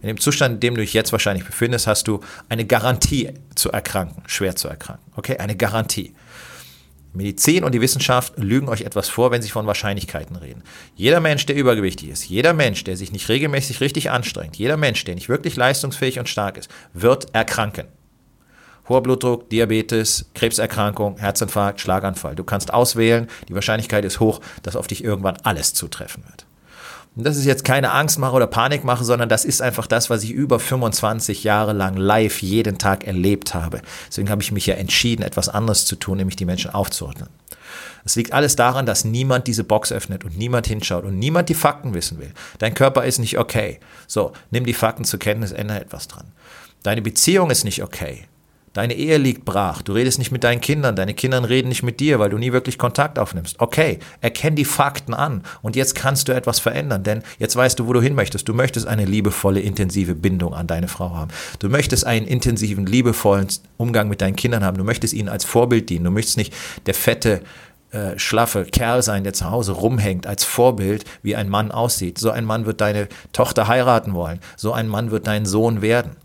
In 0.00 0.06
dem 0.06 0.20
Zustand, 0.20 0.54
in 0.54 0.60
dem 0.60 0.74
du 0.76 0.80
dich 0.80 0.92
jetzt 0.92 1.10
wahrscheinlich 1.10 1.44
befindest, 1.44 1.88
hast 1.88 2.06
du 2.06 2.20
eine 2.48 2.64
Garantie 2.64 3.34
zu 3.56 3.72
erkranken, 3.72 4.22
schwer 4.28 4.54
zu 4.54 4.68
erkranken. 4.68 5.10
Okay, 5.16 5.38
eine 5.38 5.56
Garantie. 5.56 6.14
Medizin 7.12 7.64
und 7.64 7.72
die 7.72 7.80
Wissenschaft 7.80 8.34
lügen 8.38 8.68
euch 8.68 8.82
etwas 8.82 9.08
vor, 9.08 9.30
wenn 9.30 9.42
sie 9.42 9.48
von 9.48 9.66
Wahrscheinlichkeiten 9.66 10.36
reden. 10.36 10.62
Jeder 10.94 11.20
Mensch, 11.20 11.46
der 11.46 11.56
übergewichtig 11.56 12.10
ist, 12.10 12.28
jeder 12.28 12.52
Mensch, 12.52 12.84
der 12.84 12.96
sich 12.96 13.12
nicht 13.12 13.28
regelmäßig 13.28 13.80
richtig 13.80 14.10
anstrengt, 14.10 14.56
jeder 14.56 14.76
Mensch, 14.76 15.04
der 15.04 15.14
nicht 15.14 15.28
wirklich 15.28 15.56
leistungsfähig 15.56 16.18
und 16.18 16.28
stark 16.28 16.58
ist, 16.58 16.70
wird 16.92 17.34
erkranken. 17.34 17.86
Hoher 18.88 19.02
Blutdruck, 19.02 19.50
Diabetes, 19.50 20.30
Krebserkrankung, 20.34 21.18
Herzinfarkt, 21.18 21.80
Schlaganfall. 21.80 22.34
Du 22.34 22.44
kannst 22.44 22.72
auswählen, 22.72 23.28
die 23.48 23.54
Wahrscheinlichkeit 23.54 24.04
ist 24.04 24.20
hoch, 24.20 24.40
dass 24.62 24.76
auf 24.76 24.86
dich 24.86 25.04
irgendwann 25.04 25.36
alles 25.42 25.74
zutreffen 25.74 26.24
wird. 26.24 26.46
Und 27.16 27.26
das 27.26 27.36
ist 27.36 27.44
jetzt 27.44 27.64
keine 27.64 27.90
Angstmache 27.92 28.34
oder 28.34 28.46
Panikmache, 28.46 29.04
sondern 29.04 29.28
das 29.28 29.44
ist 29.44 29.60
einfach 29.60 29.86
das, 29.86 30.08
was 30.08 30.22
ich 30.22 30.30
über 30.30 30.60
25 30.60 31.44
Jahre 31.44 31.72
lang 31.72 31.96
live 31.96 32.40
jeden 32.42 32.78
Tag 32.78 33.04
erlebt 33.04 33.54
habe. 33.54 33.82
Deswegen 34.08 34.30
habe 34.30 34.42
ich 34.42 34.52
mich 34.52 34.66
ja 34.66 34.74
entschieden, 34.74 35.22
etwas 35.22 35.48
anderes 35.48 35.84
zu 35.84 35.96
tun, 35.96 36.18
nämlich 36.18 36.36
die 36.36 36.44
Menschen 36.44 36.72
aufzuordnen. 36.72 37.28
Es 38.04 38.16
liegt 38.16 38.32
alles 38.32 38.56
daran, 38.56 38.86
dass 38.86 39.04
niemand 39.04 39.46
diese 39.46 39.64
Box 39.64 39.92
öffnet 39.92 40.24
und 40.24 40.38
niemand 40.38 40.66
hinschaut 40.66 41.04
und 41.04 41.18
niemand 41.18 41.48
die 41.48 41.54
Fakten 41.54 41.92
wissen 41.94 42.18
will. 42.18 42.32
Dein 42.58 42.74
Körper 42.74 43.04
ist 43.04 43.18
nicht 43.18 43.38
okay. 43.38 43.80
So, 44.06 44.32
nimm 44.50 44.64
die 44.64 44.72
Fakten 44.72 45.04
zur 45.04 45.18
Kenntnis, 45.18 45.52
ändere 45.52 45.80
etwas 45.80 46.08
dran. 46.08 46.32
Deine 46.82 47.02
Beziehung 47.02 47.50
ist 47.50 47.64
nicht 47.64 47.82
okay. 47.82 48.26
Deine 48.72 48.94
Ehe 48.94 49.16
liegt 49.18 49.44
brach. 49.44 49.82
Du 49.82 49.92
redest 49.92 50.18
nicht 50.18 50.30
mit 50.30 50.44
deinen 50.44 50.60
Kindern. 50.60 50.96
Deine 50.96 51.14
Kinder 51.14 51.48
reden 51.48 51.68
nicht 51.68 51.82
mit 51.82 52.00
dir, 52.00 52.18
weil 52.18 52.30
du 52.30 52.38
nie 52.38 52.52
wirklich 52.52 52.78
Kontakt 52.78 53.18
aufnimmst. 53.18 53.56
Okay, 53.58 53.98
erkenn 54.20 54.56
die 54.56 54.64
Fakten 54.64 55.14
an. 55.14 55.42
Und 55.62 55.76
jetzt 55.76 55.94
kannst 55.94 56.28
du 56.28 56.32
etwas 56.32 56.58
verändern, 56.58 57.02
denn 57.02 57.22
jetzt 57.38 57.56
weißt 57.56 57.78
du, 57.78 57.86
wo 57.86 57.92
du 57.92 58.00
hin 58.00 58.14
möchtest. 58.14 58.48
Du 58.48 58.54
möchtest 58.54 58.86
eine 58.86 59.04
liebevolle, 59.04 59.60
intensive 59.60 60.14
Bindung 60.14 60.54
an 60.54 60.66
deine 60.66 60.88
Frau 60.88 61.14
haben. 61.14 61.30
Du 61.58 61.68
möchtest 61.68 62.06
einen 62.06 62.26
intensiven, 62.26 62.86
liebevollen 62.86 63.48
Umgang 63.76 64.08
mit 64.08 64.20
deinen 64.20 64.36
Kindern 64.36 64.64
haben. 64.64 64.78
Du 64.78 64.84
möchtest 64.84 65.14
ihnen 65.14 65.28
als 65.28 65.44
Vorbild 65.44 65.90
dienen. 65.90 66.04
Du 66.04 66.10
möchtest 66.10 66.36
nicht 66.36 66.54
der 66.86 66.94
fette, 66.94 67.42
äh, 67.90 68.18
schlaffe 68.18 68.66
Kerl 68.66 69.02
sein, 69.02 69.24
der 69.24 69.32
zu 69.32 69.50
Hause 69.50 69.72
rumhängt, 69.72 70.26
als 70.26 70.44
Vorbild, 70.44 71.04
wie 71.22 71.36
ein 71.36 71.48
Mann 71.48 71.70
aussieht. 71.70 72.18
So 72.18 72.30
ein 72.30 72.44
Mann 72.44 72.66
wird 72.66 72.82
deine 72.82 73.08
Tochter 73.32 73.66
heiraten 73.66 74.12
wollen. 74.12 74.40
So 74.56 74.72
ein 74.72 74.88
Mann 74.88 75.10
wird 75.10 75.26
dein 75.26 75.46
Sohn 75.46 75.80
werden. 75.80 76.16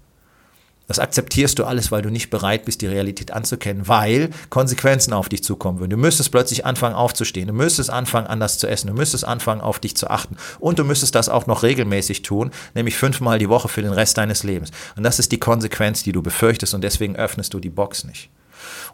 Das 0.87 0.99
akzeptierst 0.99 1.59
du 1.59 1.63
alles, 1.63 1.91
weil 1.91 2.01
du 2.01 2.09
nicht 2.09 2.29
bereit 2.29 2.65
bist, 2.65 2.81
die 2.81 2.87
Realität 2.87 3.31
anzukennen, 3.31 3.87
weil 3.87 4.29
Konsequenzen 4.49 5.13
auf 5.13 5.29
dich 5.29 5.43
zukommen 5.43 5.79
würden. 5.79 5.91
Du 5.91 5.97
müsstest 5.97 6.31
plötzlich 6.31 6.65
anfangen 6.65 6.95
aufzustehen, 6.95 7.47
du 7.47 7.53
müsstest 7.53 7.89
anfangen 7.89 8.27
anders 8.27 8.57
zu 8.57 8.67
essen, 8.67 8.87
du 8.87 8.93
müsstest 8.93 9.25
anfangen 9.25 9.61
auf 9.61 9.79
dich 9.79 9.95
zu 9.95 10.09
achten 10.09 10.35
und 10.59 10.79
du 10.79 10.83
müsstest 10.83 11.15
das 11.15 11.29
auch 11.29 11.47
noch 11.47 11.63
regelmäßig 11.63 12.21
tun, 12.21 12.51
nämlich 12.75 12.97
fünfmal 12.97 13.39
die 13.39 13.49
Woche 13.49 13.69
für 13.69 13.81
den 13.81 13.93
Rest 13.93 14.17
deines 14.17 14.43
Lebens. 14.43 14.71
Und 14.97 15.03
das 15.03 15.19
ist 15.19 15.31
die 15.31 15.39
Konsequenz, 15.39 16.03
die 16.03 16.11
du 16.11 16.21
befürchtest 16.21 16.73
und 16.73 16.83
deswegen 16.83 17.15
öffnest 17.15 17.53
du 17.53 17.59
die 17.59 17.69
Box 17.69 18.03
nicht. 18.03 18.29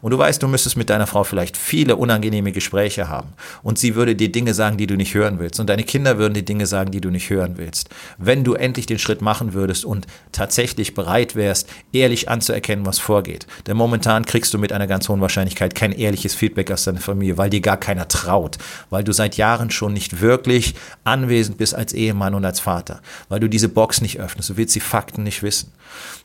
Und 0.00 0.12
du 0.12 0.18
weißt, 0.18 0.42
du 0.42 0.48
müsstest 0.48 0.76
mit 0.76 0.90
deiner 0.90 1.06
Frau 1.06 1.24
vielleicht 1.24 1.56
viele 1.56 1.96
unangenehme 1.96 2.52
Gespräche 2.52 3.08
haben. 3.08 3.28
Und 3.62 3.78
sie 3.78 3.94
würde 3.94 4.16
dir 4.16 4.32
Dinge 4.32 4.54
sagen, 4.54 4.76
die 4.76 4.86
du 4.86 4.96
nicht 4.96 5.14
hören 5.14 5.38
willst. 5.38 5.60
Und 5.60 5.68
deine 5.68 5.84
Kinder 5.84 6.18
würden 6.18 6.34
dir 6.34 6.42
Dinge 6.42 6.66
sagen, 6.66 6.90
die 6.90 7.00
du 7.00 7.10
nicht 7.10 7.30
hören 7.30 7.54
willst. 7.56 7.88
Wenn 8.18 8.44
du 8.44 8.54
endlich 8.54 8.86
den 8.86 8.98
Schritt 8.98 9.22
machen 9.22 9.52
würdest 9.52 9.84
und 9.84 10.06
tatsächlich 10.32 10.94
bereit 10.94 11.36
wärst, 11.36 11.68
ehrlich 11.92 12.28
anzuerkennen, 12.28 12.86
was 12.86 12.98
vorgeht. 12.98 13.46
Denn 13.66 13.76
momentan 13.76 14.24
kriegst 14.24 14.54
du 14.54 14.58
mit 14.58 14.72
einer 14.72 14.86
ganz 14.86 15.08
hohen 15.08 15.20
Wahrscheinlichkeit 15.20 15.74
kein 15.74 15.92
ehrliches 15.92 16.34
Feedback 16.34 16.70
aus 16.70 16.84
deiner 16.84 17.00
Familie, 17.00 17.38
weil 17.38 17.50
dir 17.50 17.60
gar 17.60 17.76
keiner 17.76 18.08
traut. 18.08 18.58
Weil 18.90 19.04
du 19.04 19.12
seit 19.12 19.36
Jahren 19.36 19.70
schon 19.70 19.92
nicht 19.92 20.20
wirklich 20.20 20.74
anwesend 21.04 21.58
bist 21.58 21.74
als 21.74 21.92
Ehemann 21.92 22.34
und 22.34 22.44
als 22.44 22.60
Vater. 22.60 23.00
Weil 23.28 23.40
du 23.40 23.48
diese 23.48 23.68
Box 23.68 24.00
nicht 24.00 24.20
öffnest. 24.20 24.50
Du 24.50 24.56
willst 24.56 24.74
die 24.74 24.80
Fakten 24.80 25.22
nicht 25.22 25.42
wissen. 25.42 25.72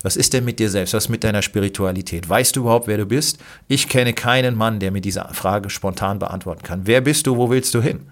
Was 0.04 0.16
ist 0.16 0.34
denn 0.34 0.46
mit 0.46 0.60
dir 0.60 0.70
selbst? 0.70 0.94
Was 0.94 1.06
ist 1.06 1.10
mit 1.10 1.24
deiner 1.24 1.42
Spiritualität? 1.42 2.28
Weißt 2.30 2.56
du 2.56 2.62
überhaupt, 2.62 2.88
wer 2.88 2.98
du 2.98 3.06
bist? 3.06 3.35
Ich 3.68 3.90
kenne 3.90 4.14
keinen 4.14 4.56
Mann, 4.56 4.80
der 4.80 4.92
mir 4.92 5.02
diese 5.02 5.28
Frage 5.32 5.70
spontan 5.70 6.20
beantworten 6.20 6.64
kann. 6.64 6.82
Wer 6.86 7.02
bist 7.02 7.28
du? 7.28 7.38
Wo 7.38 7.50
willst 7.50 7.74
du 7.74 7.82
hin? 7.82 8.08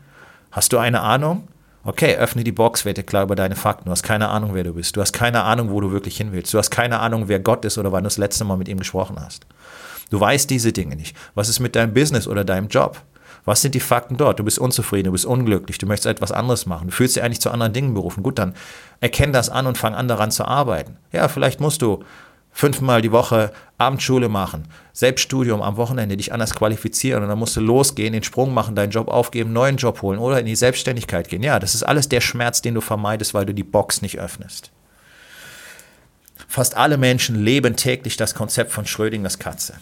Hast 0.51 0.74
du 0.74 0.77
eine 0.77 1.01
Ahnung? 1.01 1.48
Okay, 1.86 2.15
öffne 2.15 2.44
die 2.46 2.53
Box, 2.53 2.86
werde 2.86 3.03
klar 3.03 3.24
über 3.24 3.36
deine 3.36 3.56
Fakten. 3.56 3.86
Du 3.86 3.92
hast 3.92 4.03
keine 4.03 4.30
Ahnung, 4.30 4.53
wer 4.53 4.63
du 4.63 4.74
bist. 4.74 4.96
Du 4.96 5.01
hast 5.01 5.12
keine 5.12 5.44
Ahnung, 5.44 5.70
wo 5.70 5.82
du 5.82 5.92
wirklich 5.92 6.15
hin 6.15 6.32
willst. 6.32 6.53
Du 6.53 6.58
hast 6.58 6.70
keine 6.70 7.00
Ahnung, 7.00 7.27
wer 7.27 7.39
Gott 7.39 7.65
ist 7.65 7.77
oder 7.77 7.92
wann 7.92 8.03
du 8.03 8.08
das 8.08 8.18
letzte 8.18 8.46
Mal 8.46 8.56
mit 8.56 8.70
ihm 8.70 8.80
gesprochen 8.80 9.18
hast. 9.20 9.46
Du 10.10 10.20
weißt 10.20 10.50
diese 10.50 10.72
Dinge 10.72 10.96
nicht. 10.96 11.18
Was 11.36 11.50
ist 11.50 11.60
mit 11.60 11.75
deinem 11.75 11.94
Business 11.94 12.27
oder 12.27 12.46
deinem 12.46 12.68
Job? 12.70 13.01
Was 13.46 13.62
sind 13.62 13.75
die 13.75 13.82
Fakten 13.82 14.15
dort? 14.15 14.39
Du 14.39 14.44
bist 14.44 14.60
unzufrieden, 14.60 15.08
du 15.08 15.12
bist 15.12 15.25
unglücklich, 15.25 15.77
du 15.77 15.86
möchtest 15.86 16.08
etwas 16.08 16.32
anderes 16.32 16.65
machen, 16.65 16.88
du 16.88 16.94
fühlst 16.94 17.15
dich 17.15 17.24
eigentlich 17.24 17.42
zu 17.42 17.51
anderen 17.51 17.74
Dingen 17.74 17.94
berufen. 17.94 18.24
Gut, 18.24 18.39
dann 18.39 18.53
erkenn 19.01 19.34
das 19.34 19.50
an 19.50 19.68
und 19.68 19.77
fang 19.77 19.96
an 19.96 20.08
daran 20.08 20.32
zu 20.32 20.46
arbeiten. 20.46 20.98
Ja, 21.12 21.27
vielleicht 21.27 21.60
musst 21.60 21.82
du 21.82 22.03
fünfmal 22.53 23.01
die 23.01 23.12
Woche 23.12 23.51
Abendschule 23.77 24.29
machen, 24.29 24.65
Selbststudium 24.93 25.62
am 25.62 25.75
Wochenende, 25.75 26.15
dich 26.15 26.31
anders 26.31 26.53
qualifizieren 26.53 27.24
und 27.24 27.29
dann 27.29 27.39
musst 27.39 27.57
du 27.57 27.62
losgehen, 27.62 28.13
den 28.13 28.24
Sprung 28.24 28.53
machen, 28.53 28.75
deinen 28.75 28.91
Job 28.91 29.10
aufgeben, 29.10 29.51
neuen 29.51 29.75
Job 29.75 30.01
holen 30.01 30.19
oder 30.19 30.39
in 30.39 30.45
die 30.45 30.55
Selbstständigkeit 30.55 31.27
gehen. 31.27 31.43
Ja, 31.43 31.60
das 31.60 31.75
ist 31.75 31.83
alles 31.83 32.07
der 32.07 32.22
Schmerz, 32.22 32.62
den 32.62 32.75
du 32.75 32.81
vermeidest, 32.81 33.33
weil 33.33 33.45
du 33.45 33.53
die 33.53 33.63
Box 33.63 34.01
nicht 34.01 34.19
öffnest. 34.19 34.72
Fast 36.48 36.77
alle 36.77 36.98
Menschen 36.98 37.43
leben 37.43 37.75
täglich 37.75 38.15
das 38.15 38.36
Konzept 38.36 38.72
von 38.72 38.86
Schrödingers 38.86 39.39
Katze. 39.39 39.74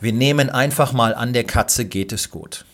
Wir 0.00 0.12
nehmen 0.12 0.50
einfach 0.50 0.92
mal 0.92 1.14
an, 1.14 1.32
der 1.32 1.44
Katze 1.44 1.84
geht 1.84 2.12
es 2.12 2.30
gut. 2.30 2.64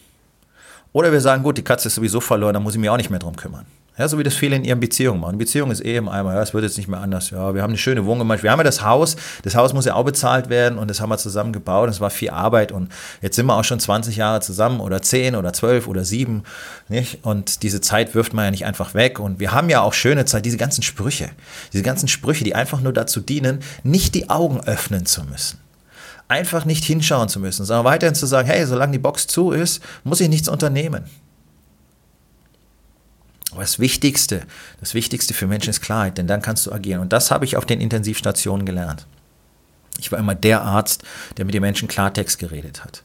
Oder 0.93 1.13
wir 1.13 1.21
sagen, 1.21 1.43
gut, 1.43 1.59
die 1.59 1.63
Katze 1.63 1.89
ist 1.89 1.95
sowieso 1.95 2.21
verloren, 2.21 2.55
da 2.55 2.61
muss 2.61 2.75
ich 2.75 2.81
mich 2.81 2.91
auch 2.91 2.97
nicht 2.97 3.11
mehr 3.11 3.19
drum 3.19 3.37
kümmern. 3.37 3.67
Ja, 3.99 4.09
so 4.09 4.19
wie 4.19 4.23
das 4.23 4.35
viele 4.35 4.57
in 4.57 4.65
ihren 4.65 4.81
Beziehungen 4.81 5.21
machen. 5.21 5.37
Beziehung 5.37 5.71
ist 5.71 5.85
eh 5.85 5.97
im 5.97 6.09
Eimer, 6.09 6.35
ja, 6.35 6.41
es 6.41 6.55
wird 6.55 6.65
jetzt 6.65 6.79
nicht 6.79 6.89
mehr 6.89 7.01
anders. 7.01 7.29
Ja, 7.29 7.55
wir 7.55 7.61
haben 7.61 7.73
eine 7.73 7.79
schöne 7.79 8.07
Wohnung 8.07 8.21
gemacht. 8.21 8.43
Wir 8.43 8.51
haben 8.51 8.59
ja 8.59 8.65
das 8.65 8.83
Haus, 8.83 9.17
das 9.43 9.55
Haus 9.55 9.75
muss 9.75 9.85
ja 9.85 9.95
auch 9.95 10.05
bezahlt 10.05 10.49
werden 10.49 10.79
und 10.79 10.89
das 10.89 11.03
haben 11.03 11.11
wir 11.11 11.19
zusammen 11.19 11.53
gebaut. 11.53 11.91
Das 11.91 12.01
war 12.01 12.09
viel 12.09 12.31
Arbeit 12.31 12.73
und 12.73 12.91
jetzt 13.21 13.37
sind 13.37 13.45
wir 13.45 13.55
auch 13.55 13.65
schon 13.65 13.81
20 13.81 14.17
Jahre 14.17 14.41
zusammen 14.41 14.81
oder 14.81 15.03
10 15.03 15.37
oder 15.37 15.53
12 15.53 15.89
oder 15.89 16.07
7. 16.07 16.43
Nicht? 16.89 17.19
Und 17.23 17.63
diese 17.63 17.83
Zeit 17.83 18.15
wirft 18.15 18.33
man 18.33 18.47
ja 18.47 18.51
nicht 18.51 18.65
einfach 18.65 18.95
weg. 18.95 19.21
Und 19.21 19.41
wir 19.41 19.53
haben 19.53 19.69
ja 19.69 19.83
auch 19.83 19.93
schöne 19.93 20.25
Zeit, 20.25 20.47
diese 20.47 20.57
ganzen 20.57 20.83
Sprüche, 20.83 21.29
diese 21.75 21.83
ganzen 21.83 22.09
Sprüche, 22.09 22.45
die 22.45 22.55
einfach 22.55 22.81
nur 22.81 22.95
dazu 22.95 23.21
dienen, 23.21 23.61
nicht 23.83 24.15
die 24.15 24.31
Augen 24.31 24.61
öffnen 24.61 25.05
zu 25.05 25.23
müssen 25.25 25.59
einfach 26.29 26.65
nicht 26.65 26.83
hinschauen 26.85 27.29
zu 27.29 27.41
müssen, 27.41 27.67
sondern 27.67 27.85
weiterhin 27.85 28.15
zu 28.15 28.25
sagen, 28.25 28.49
hey, 28.49 28.65
solange 28.65 28.93
die 28.93 28.99
Box 28.99 29.27
zu 29.27 29.51
ist, 29.51 29.83
muss 30.03 30.19
ich 30.19 30.31
nichts 30.31 30.49
unternehmen. 30.49 31.05
Aber 33.53 33.61
das 33.61 33.79
Wichtigste, 33.79 34.43
das 34.81 34.95
Wichtigste 34.95 35.35
für 35.35 35.47
Menschen 35.47 35.71
ist 35.71 35.83
Klarheit, 35.83 36.19
denn 36.19 36.27
dann 36.27 36.43
kannst 36.43 36.67
du 36.67 36.73
agieren. 36.73 37.01
Und 37.01 37.13
das 37.13 37.31
habe 37.31 37.45
ich 37.45 37.57
auf 37.57 37.67
den 37.67 37.81
Intensivstationen 37.81 38.67
gelernt. 38.67 39.07
Ich 39.99 40.11
war 40.11 40.19
immer 40.19 40.35
der 40.35 40.63
Arzt, 40.63 41.05
der 41.37 41.45
mit 41.45 41.55
den 41.55 41.61
Menschen 41.61 41.87
Klartext 41.87 42.39
geredet 42.39 42.85
hat. 42.85 43.03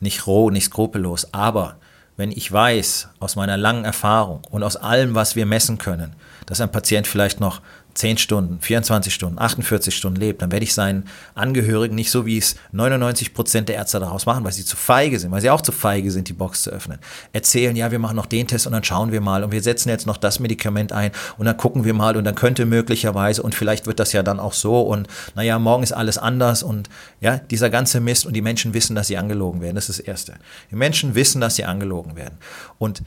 Nicht 0.00 0.26
roh, 0.26 0.50
nicht 0.50 0.64
skrupellos, 0.64 1.32
aber 1.32 1.76
wenn 2.16 2.32
ich 2.32 2.50
weiß 2.50 3.08
aus 3.20 3.36
meiner 3.36 3.56
langen 3.56 3.84
Erfahrung 3.84 4.42
und 4.50 4.62
aus 4.62 4.76
allem, 4.76 5.14
was 5.14 5.36
wir 5.36 5.46
messen 5.46 5.78
können, 5.78 6.14
dass 6.46 6.60
ein 6.60 6.72
Patient 6.72 7.06
vielleicht 7.06 7.40
noch 7.40 7.60
10 7.96 8.18
Stunden, 8.18 8.60
24 8.60 9.12
Stunden, 9.12 9.38
48 9.38 9.96
Stunden 9.96 10.20
lebt, 10.20 10.42
dann 10.42 10.52
werde 10.52 10.64
ich 10.64 10.74
seinen 10.74 11.04
Angehörigen 11.34 11.94
nicht 11.94 12.10
so, 12.10 12.26
wie 12.26 12.36
es 12.36 12.56
99 12.72 13.32
Prozent 13.32 13.70
der 13.70 13.76
Ärzte 13.76 13.98
daraus 13.98 14.26
machen, 14.26 14.44
weil 14.44 14.52
sie 14.52 14.66
zu 14.66 14.76
feige 14.76 15.18
sind, 15.18 15.30
weil 15.30 15.40
sie 15.40 15.48
auch 15.50 15.62
zu 15.62 15.72
feige 15.72 16.10
sind, 16.10 16.28
die 16.28 16.34
Box 16.34 16.62
zu 16.62 16.70
öffnen. 16.70 16.98
Erzählen, 17.32 17.74
ja, 17.74 17.90
wir 17.90 17.98
machen 17.98 18.16
noch 18.16 18.26
den 18.26 18.46
Test 18.46 18.66
und 18.66 18.74
dann 18.74 18.84
schauen 18.84 19.12
wir 19.12 19.22
mal 19.22 19.42
und 19.42 19.50
wir 19.50 19.62
setzen 19.62 19.88
jetzt 19.88 20.06
noch 20.06 20.18
das 20.18 20.40
Medikament 20.40 20.92
ein 20.92 21.10
und 21.38 21.46
dann 21.46 21.56
gucken 21.56 21.84
wir 21.84 21.94
mal 21.94 22.16
und 22.16 22.24
dann 22.24 22.34
könnte 22.34 22.66
möglicherweise 22.66 23.42
und 23.42 23.54
vielleicht 23.54 23.86
wird 23.86 23.98
das 23.98 24.12
ja 24.12 24.22
dann 24.22 24.40
auch 24.40 24.52
so 24.52 24.82
und 24.82 25.08
naja, 25.34 25.58
morgen 25.58 25.82
ist 25.82 25.92
alles 25.92 26.18
anders 26.18 26.62
und 26.62 26.90
ja, 27.20 27.38
dieser 27.38 27.70
ganze 27.70 28.00
Mist 28.00 28.26
und 28.26 28.34
die 28.34 28.42
Menschen 28.42 28.74
wissen, 28.74 28.94
dass 28.94 29.06
sie 29.06 29.16
angelogen 29.16 29.62
werden. 29.62 29.74
Das 29.74 29.88
ist 29.88 30.00
das 30.00 30.06
Erste. 30.06 30.34
Die 30.70 30.76
Menschen 30.76 31.14
wissen, 31.14 31.40
dass 31.40 31.56
sie 31.56 31.64
angelogen 31.64 32.14
werden. 32.14 32.36
Und 32.78 33.02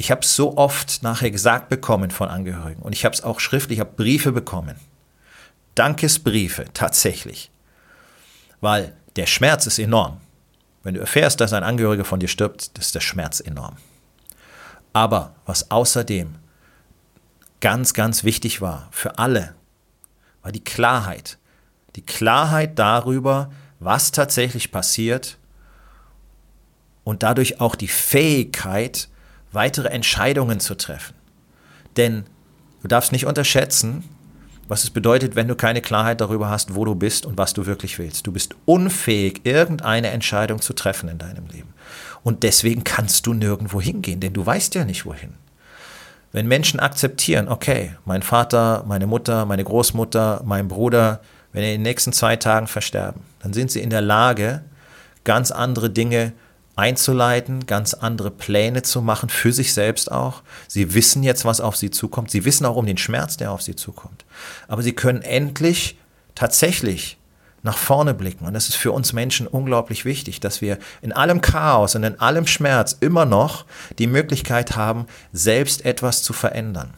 ich 0.00 0.12
habe 0.12 0.20
es 0.20 0.36
so 0.36 0.56
oft 0.56 1.02
nachher 1.02 1.32
gesagt 1.32 1.68
bekommen 1.68 2.12
von 2.12 2.28
Angehörigen 2.28 2.82
und 2.82 2.92
ich 2.92 3.04
habe 3.04 3.14
es 3.14 3.22
auch 3.22 3.40
schriftlich, 3.40 3.78
ich 3.78 3.80
habe 3.80 3.96
Briefe 3.96 4.30
bekommen. 4.30 4.76
Dankesbriefe, 5.74 6.66
tatsächlich. 6.72 7.50
Weil 8.60 8.94
der 9.16 9.26
Schmerz 9.26 9.66
ist 9.66 9.80
enorm. 9.80 10.20
Wenn 10.84 10.94
du 10.94 11.00
erfährst, 11.00 11.40
dass 11.40 11.52
ein 11.52 11.64
Angehöriger 11.64 12.04
von 12.04 12.20
dir 12.20 12.28
stirbt, 12.28 12.78
ist 12.78 12.94
der 12.94 13.00
Schmerz 13.00 13.40
enorm. 13.40 13.76
Aber 14.92 15.34
was 15.46 15.72
außerdem 15.72 16.36
ganz, 17.60 17.92
ganz 17.92 18.22
wichtig 18.22 18.60
war 18.60 18.86
für 18.92 19.18
alle, 19.18 19.56
war 20.42 20.52
die 20.52 20.62
Klarheit. 20.62 21.38
Die 21.96 22.06
Klarheit 22.06 22.78
darüber, 22.78 23.50
was 23.80 24.12
tatsächlich 24.12 24.70
passiert 24.70 25.38
und 27.02 27.24
dadurch 27.24 27.60
auch 27.60 27.74
die 27.74 27.88
Fähigkeit, 27.88 29.08
weitere 29.52 29.88
Entscheidungen 29.88 30.60
zu 30.60 30.76
treffen. 30.76 31.14
Denn 31.96 32.24
du 32.82 32.88
darfst 32.88 33.12
nicht 33.12 33.26
unterschätzen, 33.26 34.04
was 34.68 34.84
es 34.84 34.90
bedeutet, 34.90 35.34
wenn 35.34 35.48
du 35.48 35.54
keine 35.54 35.80
Klarheit 35.80 36.20
darüber 36.20 36.50
hast, 36.50 36.74
wo 36.74 36.84
du 36.84 36.94
bist 36.94 37.24
und 37.24 37.38
was 37.38 37.54
du 37.54 37.64
wirklich 37.64 37.98
willst. 37.98 38.26
Du 38.26 38.32
bist 38.32 38.54
unfähig, 38.66 39.40
irgendeine 39.44 40.08
Entscheidung 40.08 40.60
zu 40.60 40.74
treffen 40.74 41.08
in 41.08 41.18
deinem 41.18 41.46
Leben. 41.46 41.72
Und 42.22 42.42
deswegen 42.42 42.84
kannst 42.84 43.26
du 43.26 43.32
nirgendwo 43.32 43.80
hingehen, 43.80 44.20
denn 44.20 44.34
du 44.34 44.44
weißt 44.44 44.74
ja 44.74 44.84
nicht 44.84 45.06
wohin. 45.06 45.34
Wenn 46.32 46.46
Menschen 46.46 46.78
akzeptieren, 46.78 47.48
okay, 47.48 47.96
mein 48.04 48.22
Vater, 48.22 48.84
meine 48.86 49.06
Mutter, 49.06 49.46
meine 49.46 49.64
Großmutter, 49.64 50.42
mein 50.44 50.68
Bruder, 50.68 51.22
wenn 51.52 51.64
in 51.64 51.70
den 51.70 51.82
nächsten 51.82 52.12
zwei 52.12 52.36
Tagen 52.36 52.66
versterben, 52.66 53.22
dann 53.40 53.54
sind 53.54 53.70
sie 53.70 53.80
in 53.80 53.88
der 53.88 54.02
Lage, 54.02 54.62
ganz 55.24 55.50
andere 55.50 55.88
Dinge 55.88 56.32
zu 56.32 56.47
einzuleiten, 56.78 57.66
ganz 57.66 57.92
andere 57.92 58.30
Pläne 58.30 58.82
zu 58.82 59.02
machen, 59.02 59.28
für 59.28 59.52
sich 59.52 59.74
selbst 59.74 60.12
auch. 60.12 60.42
Sie 60.68 60.94
wissen 60.94 61.24
jetzt, 61.24 61.44
was 61.44 61.60
auf 61.60 61.76
sie 61.76 61.90
zukommt. 61.90 62.30
Sie 62.30 62.44
wissen 62.44 62.64
auch 62.64 62.76
um 62.76 62.86
den 62.86 62.98
Schmerz, 62.98 63.36
der 63.36 63.50
auf 63.50 63.62
sie 63.62 63.74
zukommt. 63.74 64.24
Aber 64.68 64.82
sie 64.82 64.92
können 64.92 65.22
endlich 65.22 65.98
tatsächlich 66.36 67.18
nach 67.64 67.76
vorne 67.76 68.14
blicken. 68.14 68.46
Und 68.46 68.54
das 68.54 68.68
ist 68.68 68.76
für 68.76 68.92
uns 68.92 69.12
Menschen 69.12 69.48
unglaublich 69.48 70.04
wichtig, 70.04 70.38
dass 70.38 70.60
wir 70.60 70.78
in 71.02 71.12
allem 71.12 71.40
Chaos 71.40 71.96
und 71.96 72.04
in 72.04 72.20
allem 72.20 72.46
Schmerz 72.46 72.96
immer 73.00 73.24
noch 73.24 73.64
die 73.98 74.06
Möglichkeit 74.06 74.76
haben, 74.76 75.06
selbst 75.32 75.84
etwas 75.84 76.22
zu 76.22 76.32
verändern. 76.32 76.94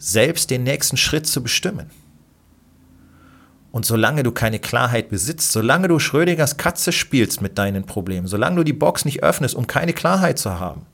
Selbst 0.00 0.50
den 0.50 0.64
nächsten 0.64 0.96
Schritt 0.96 1.28
zu 1.28 1.40
bestimmen. 1.40 1.88
Und 3.72 3.86
solange 3.86 4.22
du 4.22 4.32
keine 4.32 4.58
Klarheit 4.58 5.08
besitzt, 5.08 5.50
solange 5.50 5.88
du 5.88 5.98
Schrödingers 5.98 6.58
Katze 6.58 6.92
spielst 6.92 7.40
mit 7.40 7.56
deinen 7.56 7.84
Problemen, 7.84 8.28
solange 8.28 8.56
du 8.56 8.64
die 8.64 8.74
Box 8.74 9.06
nicht 9.06 9.22
öffnest, 9.22 9.54
um 9.54 9.66
keine 9.66 9.94
Klarheit 9.94 10.38
zu 10.38 10.60
haben, 10.60 10.86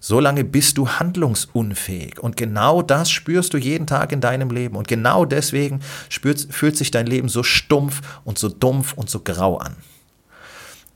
solange 0.00 0.44
bist 0.44 0.76
du 0.76 0.86
handlungsunfähig. 0.86 2.20
Und 2.20 2.36
genau 2.36 2.82
das 2.82 3.10
spürst 3.10 3.54
du 3.54 3.58
jeden 3.58 3.86
Tag 3.86 4.12
in 4.12 4.20
deinem 4.20 4.50
Leben. 4.50 4.76
Und 4.76 4.86
genau 4.86 5.24
deswegen 5.24 5.80
spürt, 6.10 6.46
fühlt 6.50 6.76
sich 6.76 6.90
dein 6.90 7.06
Leben 7.06 7.30
so 7.30 7.42
stumpf 7.42 8.02
und 8.22 8.38
so 8.38 8.50
dumpf 8.50 8.92
und 8.92 9.08
so 9.08 9.20
grau 9.20 9.56
an. 9.56 9.74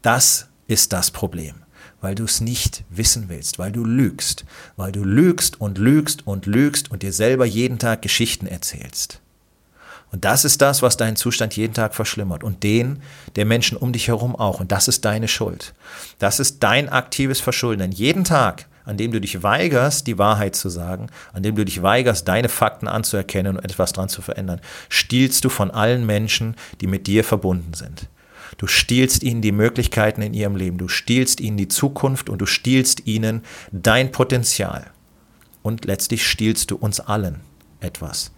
Das 0.02 0.48
ist 0.66 0.92
das 0.92 1.10
Problem 1.10 1.54
weil 2.00 2.14
du 2.14 2.24
es 2.24 2.40
nicht 2.40 2.84
wissen 2.90 3.28
willst, 3.28 3.58
weil 3.58 3.72
du 3.72 3.84
lügst, 3.84 4.44
weil 4.76 4.92
du 4.92 5.02
lügst 5.02 5.60
und 5.60 5.78
lügst 5.78 6.26
und 6.28 6.46
lügst 6.46 6.92
und 6.92 7.02
dir 7.02 7.12
selber 7.12 7.44
jeden 7.44 7.80
Tag 7.80 8.02
Geschichten 8.02 8.46
erzählst. 8.46 9.20
Und 10.10 10.24
das 10.24 10.44
ist 10.44 10.62
das, 10.62 10.82
was 10.82 10.96
deinen 10.96 11.16
Zustand 11.16 11.56
jeden 11.56 11.74
Tag 11.74 11.94
verschlimmert 11.94 12.42
und 12.42 12.62
den 12.62 13.02
der 13.36 13.44
Menschen 13.44 13.76
um 13.76 13.92
dich 13.92 14.08
herum 14.08 14.34
auch. 14.34 14.60
Und 14.60 14.72
das 14.72 14.88
ist 14.88 15.04
deine 15.04 15.28
Schuld. 15.28 15.74
Das 16.18 16.40
ist 16.40 16.62
dein 16.62 16.88
aktives 16.88 17.40
Verschulden. 17.40 17.80
Denn 17.80 17.92
jeden 17.92 18.24
Tag, 18.24 18.66
an 18.84 18.96
dem 18.96 19.12
du 19.12 19.20
dich 19.20 19.42
weigerst, 19.42 20.06
die 20.06 20.16
Wahrheit 20.16 20.56
zu 20.56 20.70
sagen, 20.70 21.08
an 21.34 21.42
dem 21.42 21.56
du 21.56 21.64
dich 21.64 21.82
weigerst, 21.82 22.26
deine 22.26 22.48
Fakten 22.48 22.88
anzuerkennen 22.88 23.58
und 23.58 23.64
etwas 23.64 23.92
dran 23.92 24.08
zu 24.08 24.22
verändern, 24.22 24.62
stiehlst 24.88 25.44
du 25.44 25.50
von 25.50 25.70
allen 25.70 26.06
Menschen, 26.06 26.56
die 26.80 26.86
mit 26.86 27.06
dir 27.06 27.22
verbunden 27.22 27.74
sind. 27.74 28.08
Du 28.56 28.66
stiehlst 28.66 29.22
ihnen 29.22 29.42
die 29.42 29.52
Möglichkeiten 29.52 30.22
in 30.22 30.32
ihrem 30.32 30.56
Leben, 30.56 30.78
du 30.78 30.88
stiehlst 30.88 31.40
ihnen 31.40 31.58
die 31.58 31.68
Zukunft 31.68 32.30
und 32.30 32.38
du 32.38 32.46
stiehlst 32.46 33.06
ihnen 33.06 33.42
dein 33.72 34.10
Potenzial. 34.10 34.86
Und 35.62 35.84
letztlich 35.84 36.26
stiehlst 36.26 36.70
du 36.70 36.76
uns 36.76 36.98
allen 36.98 37.40
etwas. 37.80 38.32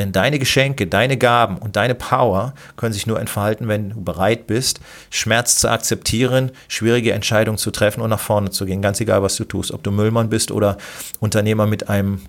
Denn 0.00 0.12
deine 0.12 0.38
Geschenke, 0.38 0.86
deine 0.86 1.18
Gaben 1.18 1.58
und 1.58 1.76
deine 1.76 1.94
Power 1.94 2.54
können 2.78 2.94
sich 2.94 3.06
nur 3.06 3.20
entfalten, 3.20 3.68
wenn 3.68 3.90
du 3.90 4.02
bereit 4.02 4.46
bist, 4.46 4.80
Schmerz 5.10 5.56
zu 5.56 5.70
akzeptieren, 5.70 6.52
schwierige 6.68 7.12
Entscheidungen 7.12 7.58
zu 7.58 7.70
treffen 7.70 8.00
und 8.00 8.08
nach 8.08 8.18
vorne 8.18 8.48
zu 8.48 8.64
gehen. 8.64 8.80
Ganz 8.80 8.98
egal, 9.02 9.22
was 9.22 9.36
du 9.36 9.44
tust. 9.44 9.72
Ob 9.72 9.82
du 9.82 9.90
Müllmann 9.90 10.30
bist 10.30 10.52
oder 10.52 10.78
Unternehmer 11.20 11.66
mit 11.66 11.90
einem 11.90 12.22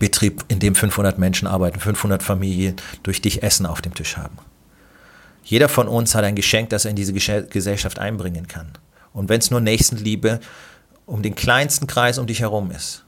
Betrieb, 0.00 0.44
in 0.48 0.58
dem 0.58 0.74
500 0.74 1.16
Menschen 1.16 1.46
arbeiten, 1.46 1.78
500 1.78 2.24
Familien 2.24 2.74
durch 3.04 3.22
dich 3.22 3.44
Essen 3.44 3.66
auf 3.66 3.80
dem 3.80 3.94
Tisch 3.94 4.16
haben. 4.16 4.38
Jeder 5.44 5.68
von 5.68 5.86
uns 5.86 6.16
hat 6.16 6.24
ein 6.24 6.34
Geschenk, 6.34 6.70
das 6.70 6.86
er 6.86 6.90
in 6.90 6.96
diese 6.96 7.12
Gesellschaft 7.12 8.00
einbringen 8.00 8.48
kann. 8.48 8.72
Und 9.12 9.28
wenn 9.28 9.38
es 9.38 9.52
nur 9.52 9.60
Nächstenliebe 9.60 10.40
um 11.06 11.22
den 11.22 11.36
kleinsten 11.36 11.86
Kreis 11.86 12.18
um 12.18 12.26
dich 12.26 12.40
herum 12.40 12.72
ist. 12.72 13.04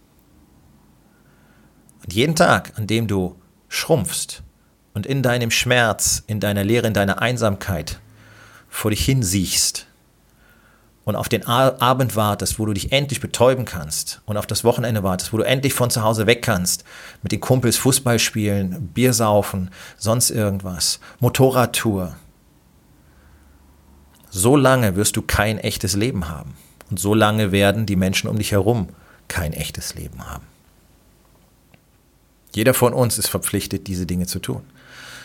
Und 2.04 2.12
jeden 2.12 2.36
Tag, 2.36 2.74
an 2.76 2.86
dem 2.86 3.08
du 3.08 3.34
schrumpfst 3.72 4.42
und 4.92 5.06
in 5.06 5.22
deinem 5.22 5.50
Schmerz, 5.50 6.22
in 6.26 6.40
deiner 6.40 6.62
Leere, 6.62 6.86
in 6.86 6.94
deiner 6.94 7.22
Einsamkeit 7.22 8.00
vor 8.68 8.90
dich 8.90 9.04
hinsiechst 9.04 9.86
und 11.04 11.16
auf 11.16 11.30
den 11.30 11.46
Abend 11.46 12.14
wartest, 12.14 12.58
wo 12.58 12.66
du 12.66 12.74
dich 12.74 12.92
endlich 12.92 13.20
betäuben 13.20 13.64
kannst 13.64 14.20
und 14.26 14.36
auf 14.36 14.46
das 14.46 14.62
Wochenende 14.62 15.02
wartest, 15.02 15.32
wo 15.32 15.38
du 15.38 15.42
endlich 15.42 15.72
von 15.72 15.88
zu 15.88 16.02
Hause 16.02 16.26
weg 16.26 16.42
kannst, 16.42 16.84
mit 17.22 17.32
den 17.32 17.40
Kumpels 17.40 17.78
Fußball 17.78 18.18
spielen, 18.18 18.88
Bier 18.88 19.14
saufen, 19.14 19.70
sonst 19.96 20.30
irgendwas, 20.30 21.00
Motorradtour. 21.20 22.14
So 24.28 24.54
lange 24.54 24.96
wirst 24.96 25.16
du 25.16 25.22
kein 25.22 25.58
echtes 25.58 25.96
Leben 25.96 26.28
haben. 26.28 26.54
Und 26.90 27.00
so 27.00 27.14
lange 27.14 27.52
werden 27.52 27.86
die 27.86 27.96
Menschen 27.96 28.28
um 28.28 28.36
dich 28.36 28.52
herum 28.52 28.90
kein 29.28 29.54
echtes 29.54 29.94
Leben 29.94 30.28
haben. 30.30 30.46
Jeder 32.54 32.74
von 32.74 32.92
uns 32.92 33.18
ist 33.18 33.28
verpflichtet, 33.28 33.86
diese 33.86 34.06
Dinge 34.06 34.26
zu 34.26 34.38
tun. 34.38 34.64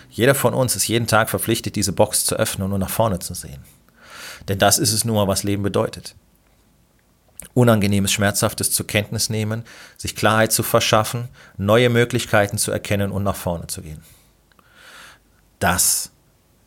Jeder 0.10 0.36
von 0.36 0.54
uns 0.54 0.76
ist 0.76 0.88
jeden 0.88 1.08
Tag 1.08 1.30
verpflichtet, 1.30 1.76
diese 1.76 1.92
Box 1.92 2.26
zu 2.26 2.36
öffnen 2.36 2.72
und 2.72 2.80
nach 2.80 2.90
vorne 2.90 3.20
zu 3.20 3.34
sehen. 3.34 3.62
Denn 4.48 4.60
das 4.60 4.80
ist 4.80 4.94
es 4.94 5.04
nun 5.04 5.16
mal, 5.16 5.28
was 5.28 5.44
Leben 5.44 5.64
bedeutet. 5.64 6.16
Unangenehmes, 7.54 8.12
Schmerzhaftes 8.12 8.72
zur 8.72 8.88
Kenntnis 8.88 9.30
nehmen, 9.30 9.64
sich 9.98 10.16
Klarheit 10.16 10.52
zu 10.52 10.64
verschaffen, 10.64 11.28
neue 11.58 11.90
Möglichkeiten 11.90 12.58
zu 12.58 12.72
erkennen 12.72 13.12
und 13.12 13.24
nach 13.24 13.36
vorne 13.36 13.68
zu 13.68 13.82
gehen. 13.82 14.02
Das 15.60 16.12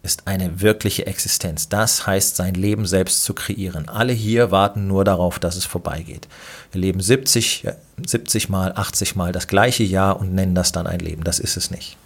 ist 0.03 0.27
eine 0.27 0.61
wirkliche 0.61 1.07
Existenz. 1.07 1.69
Das 1.69 2.07
heißt, 2.07 2.37
sein 2.37 2.55
Leben 2.55 2.87
selbst 2.87 3.23
zu 3.23 3.35
kreieren. 3.35 3.89
Alle 3.89 4.15
hier 4.15 4.51
warten 4.51 4.87
nur 4.87 5.05
darauf, 5.05 5.39
dass 5.39 5.57
es 5.57 5.67
vorbeigeht. 5.67 6.27
Wir 6.73 6.81
leben 6.81 7.01
70, 7.01 7.67
70 8.07 8.49
Mal, 8.49 8.73
80 8.73 9.15
Mal 9.15 9.33
das 9.33 9.47
gleiche 9.47 9.85
Jahr 9.85 10.19
und 10.19 10.35
nennen 10.35 10.55
das 10.55 10.73
dann 10.73 10.87
ein 10.87 11.01
Leben. 11.01 11.23
Das 11.23 11.39
ist 11.39 11.57
es 11.59 11.71
nicht. 11.71 11.99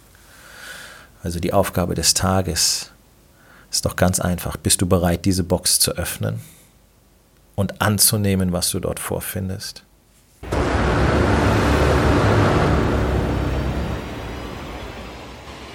Also 1.23 1.39
die 1.39 1.53
Aufgabe 1.53 1.95
des 1.95 2.13
Tages 2.13 2.91
ist 3.71 3.85
doch 3.85 3.95
ganz 3.95 4.19
einfach. 4.19 4.57
Bist 4.57 4.81
du 4.81 4.87
bereit, 4.87 5.23
diese 5.23 5.43
Box 5.43 5.79
zu 5.79 5.93
öffnen 5.93 6.41
und 7.55 7.81
anzunehmen, 7.81 8.51
was 8.51 8.71
du 8.71 8.81
dort 8.81 8.99
vorfindest? 8.99 9.84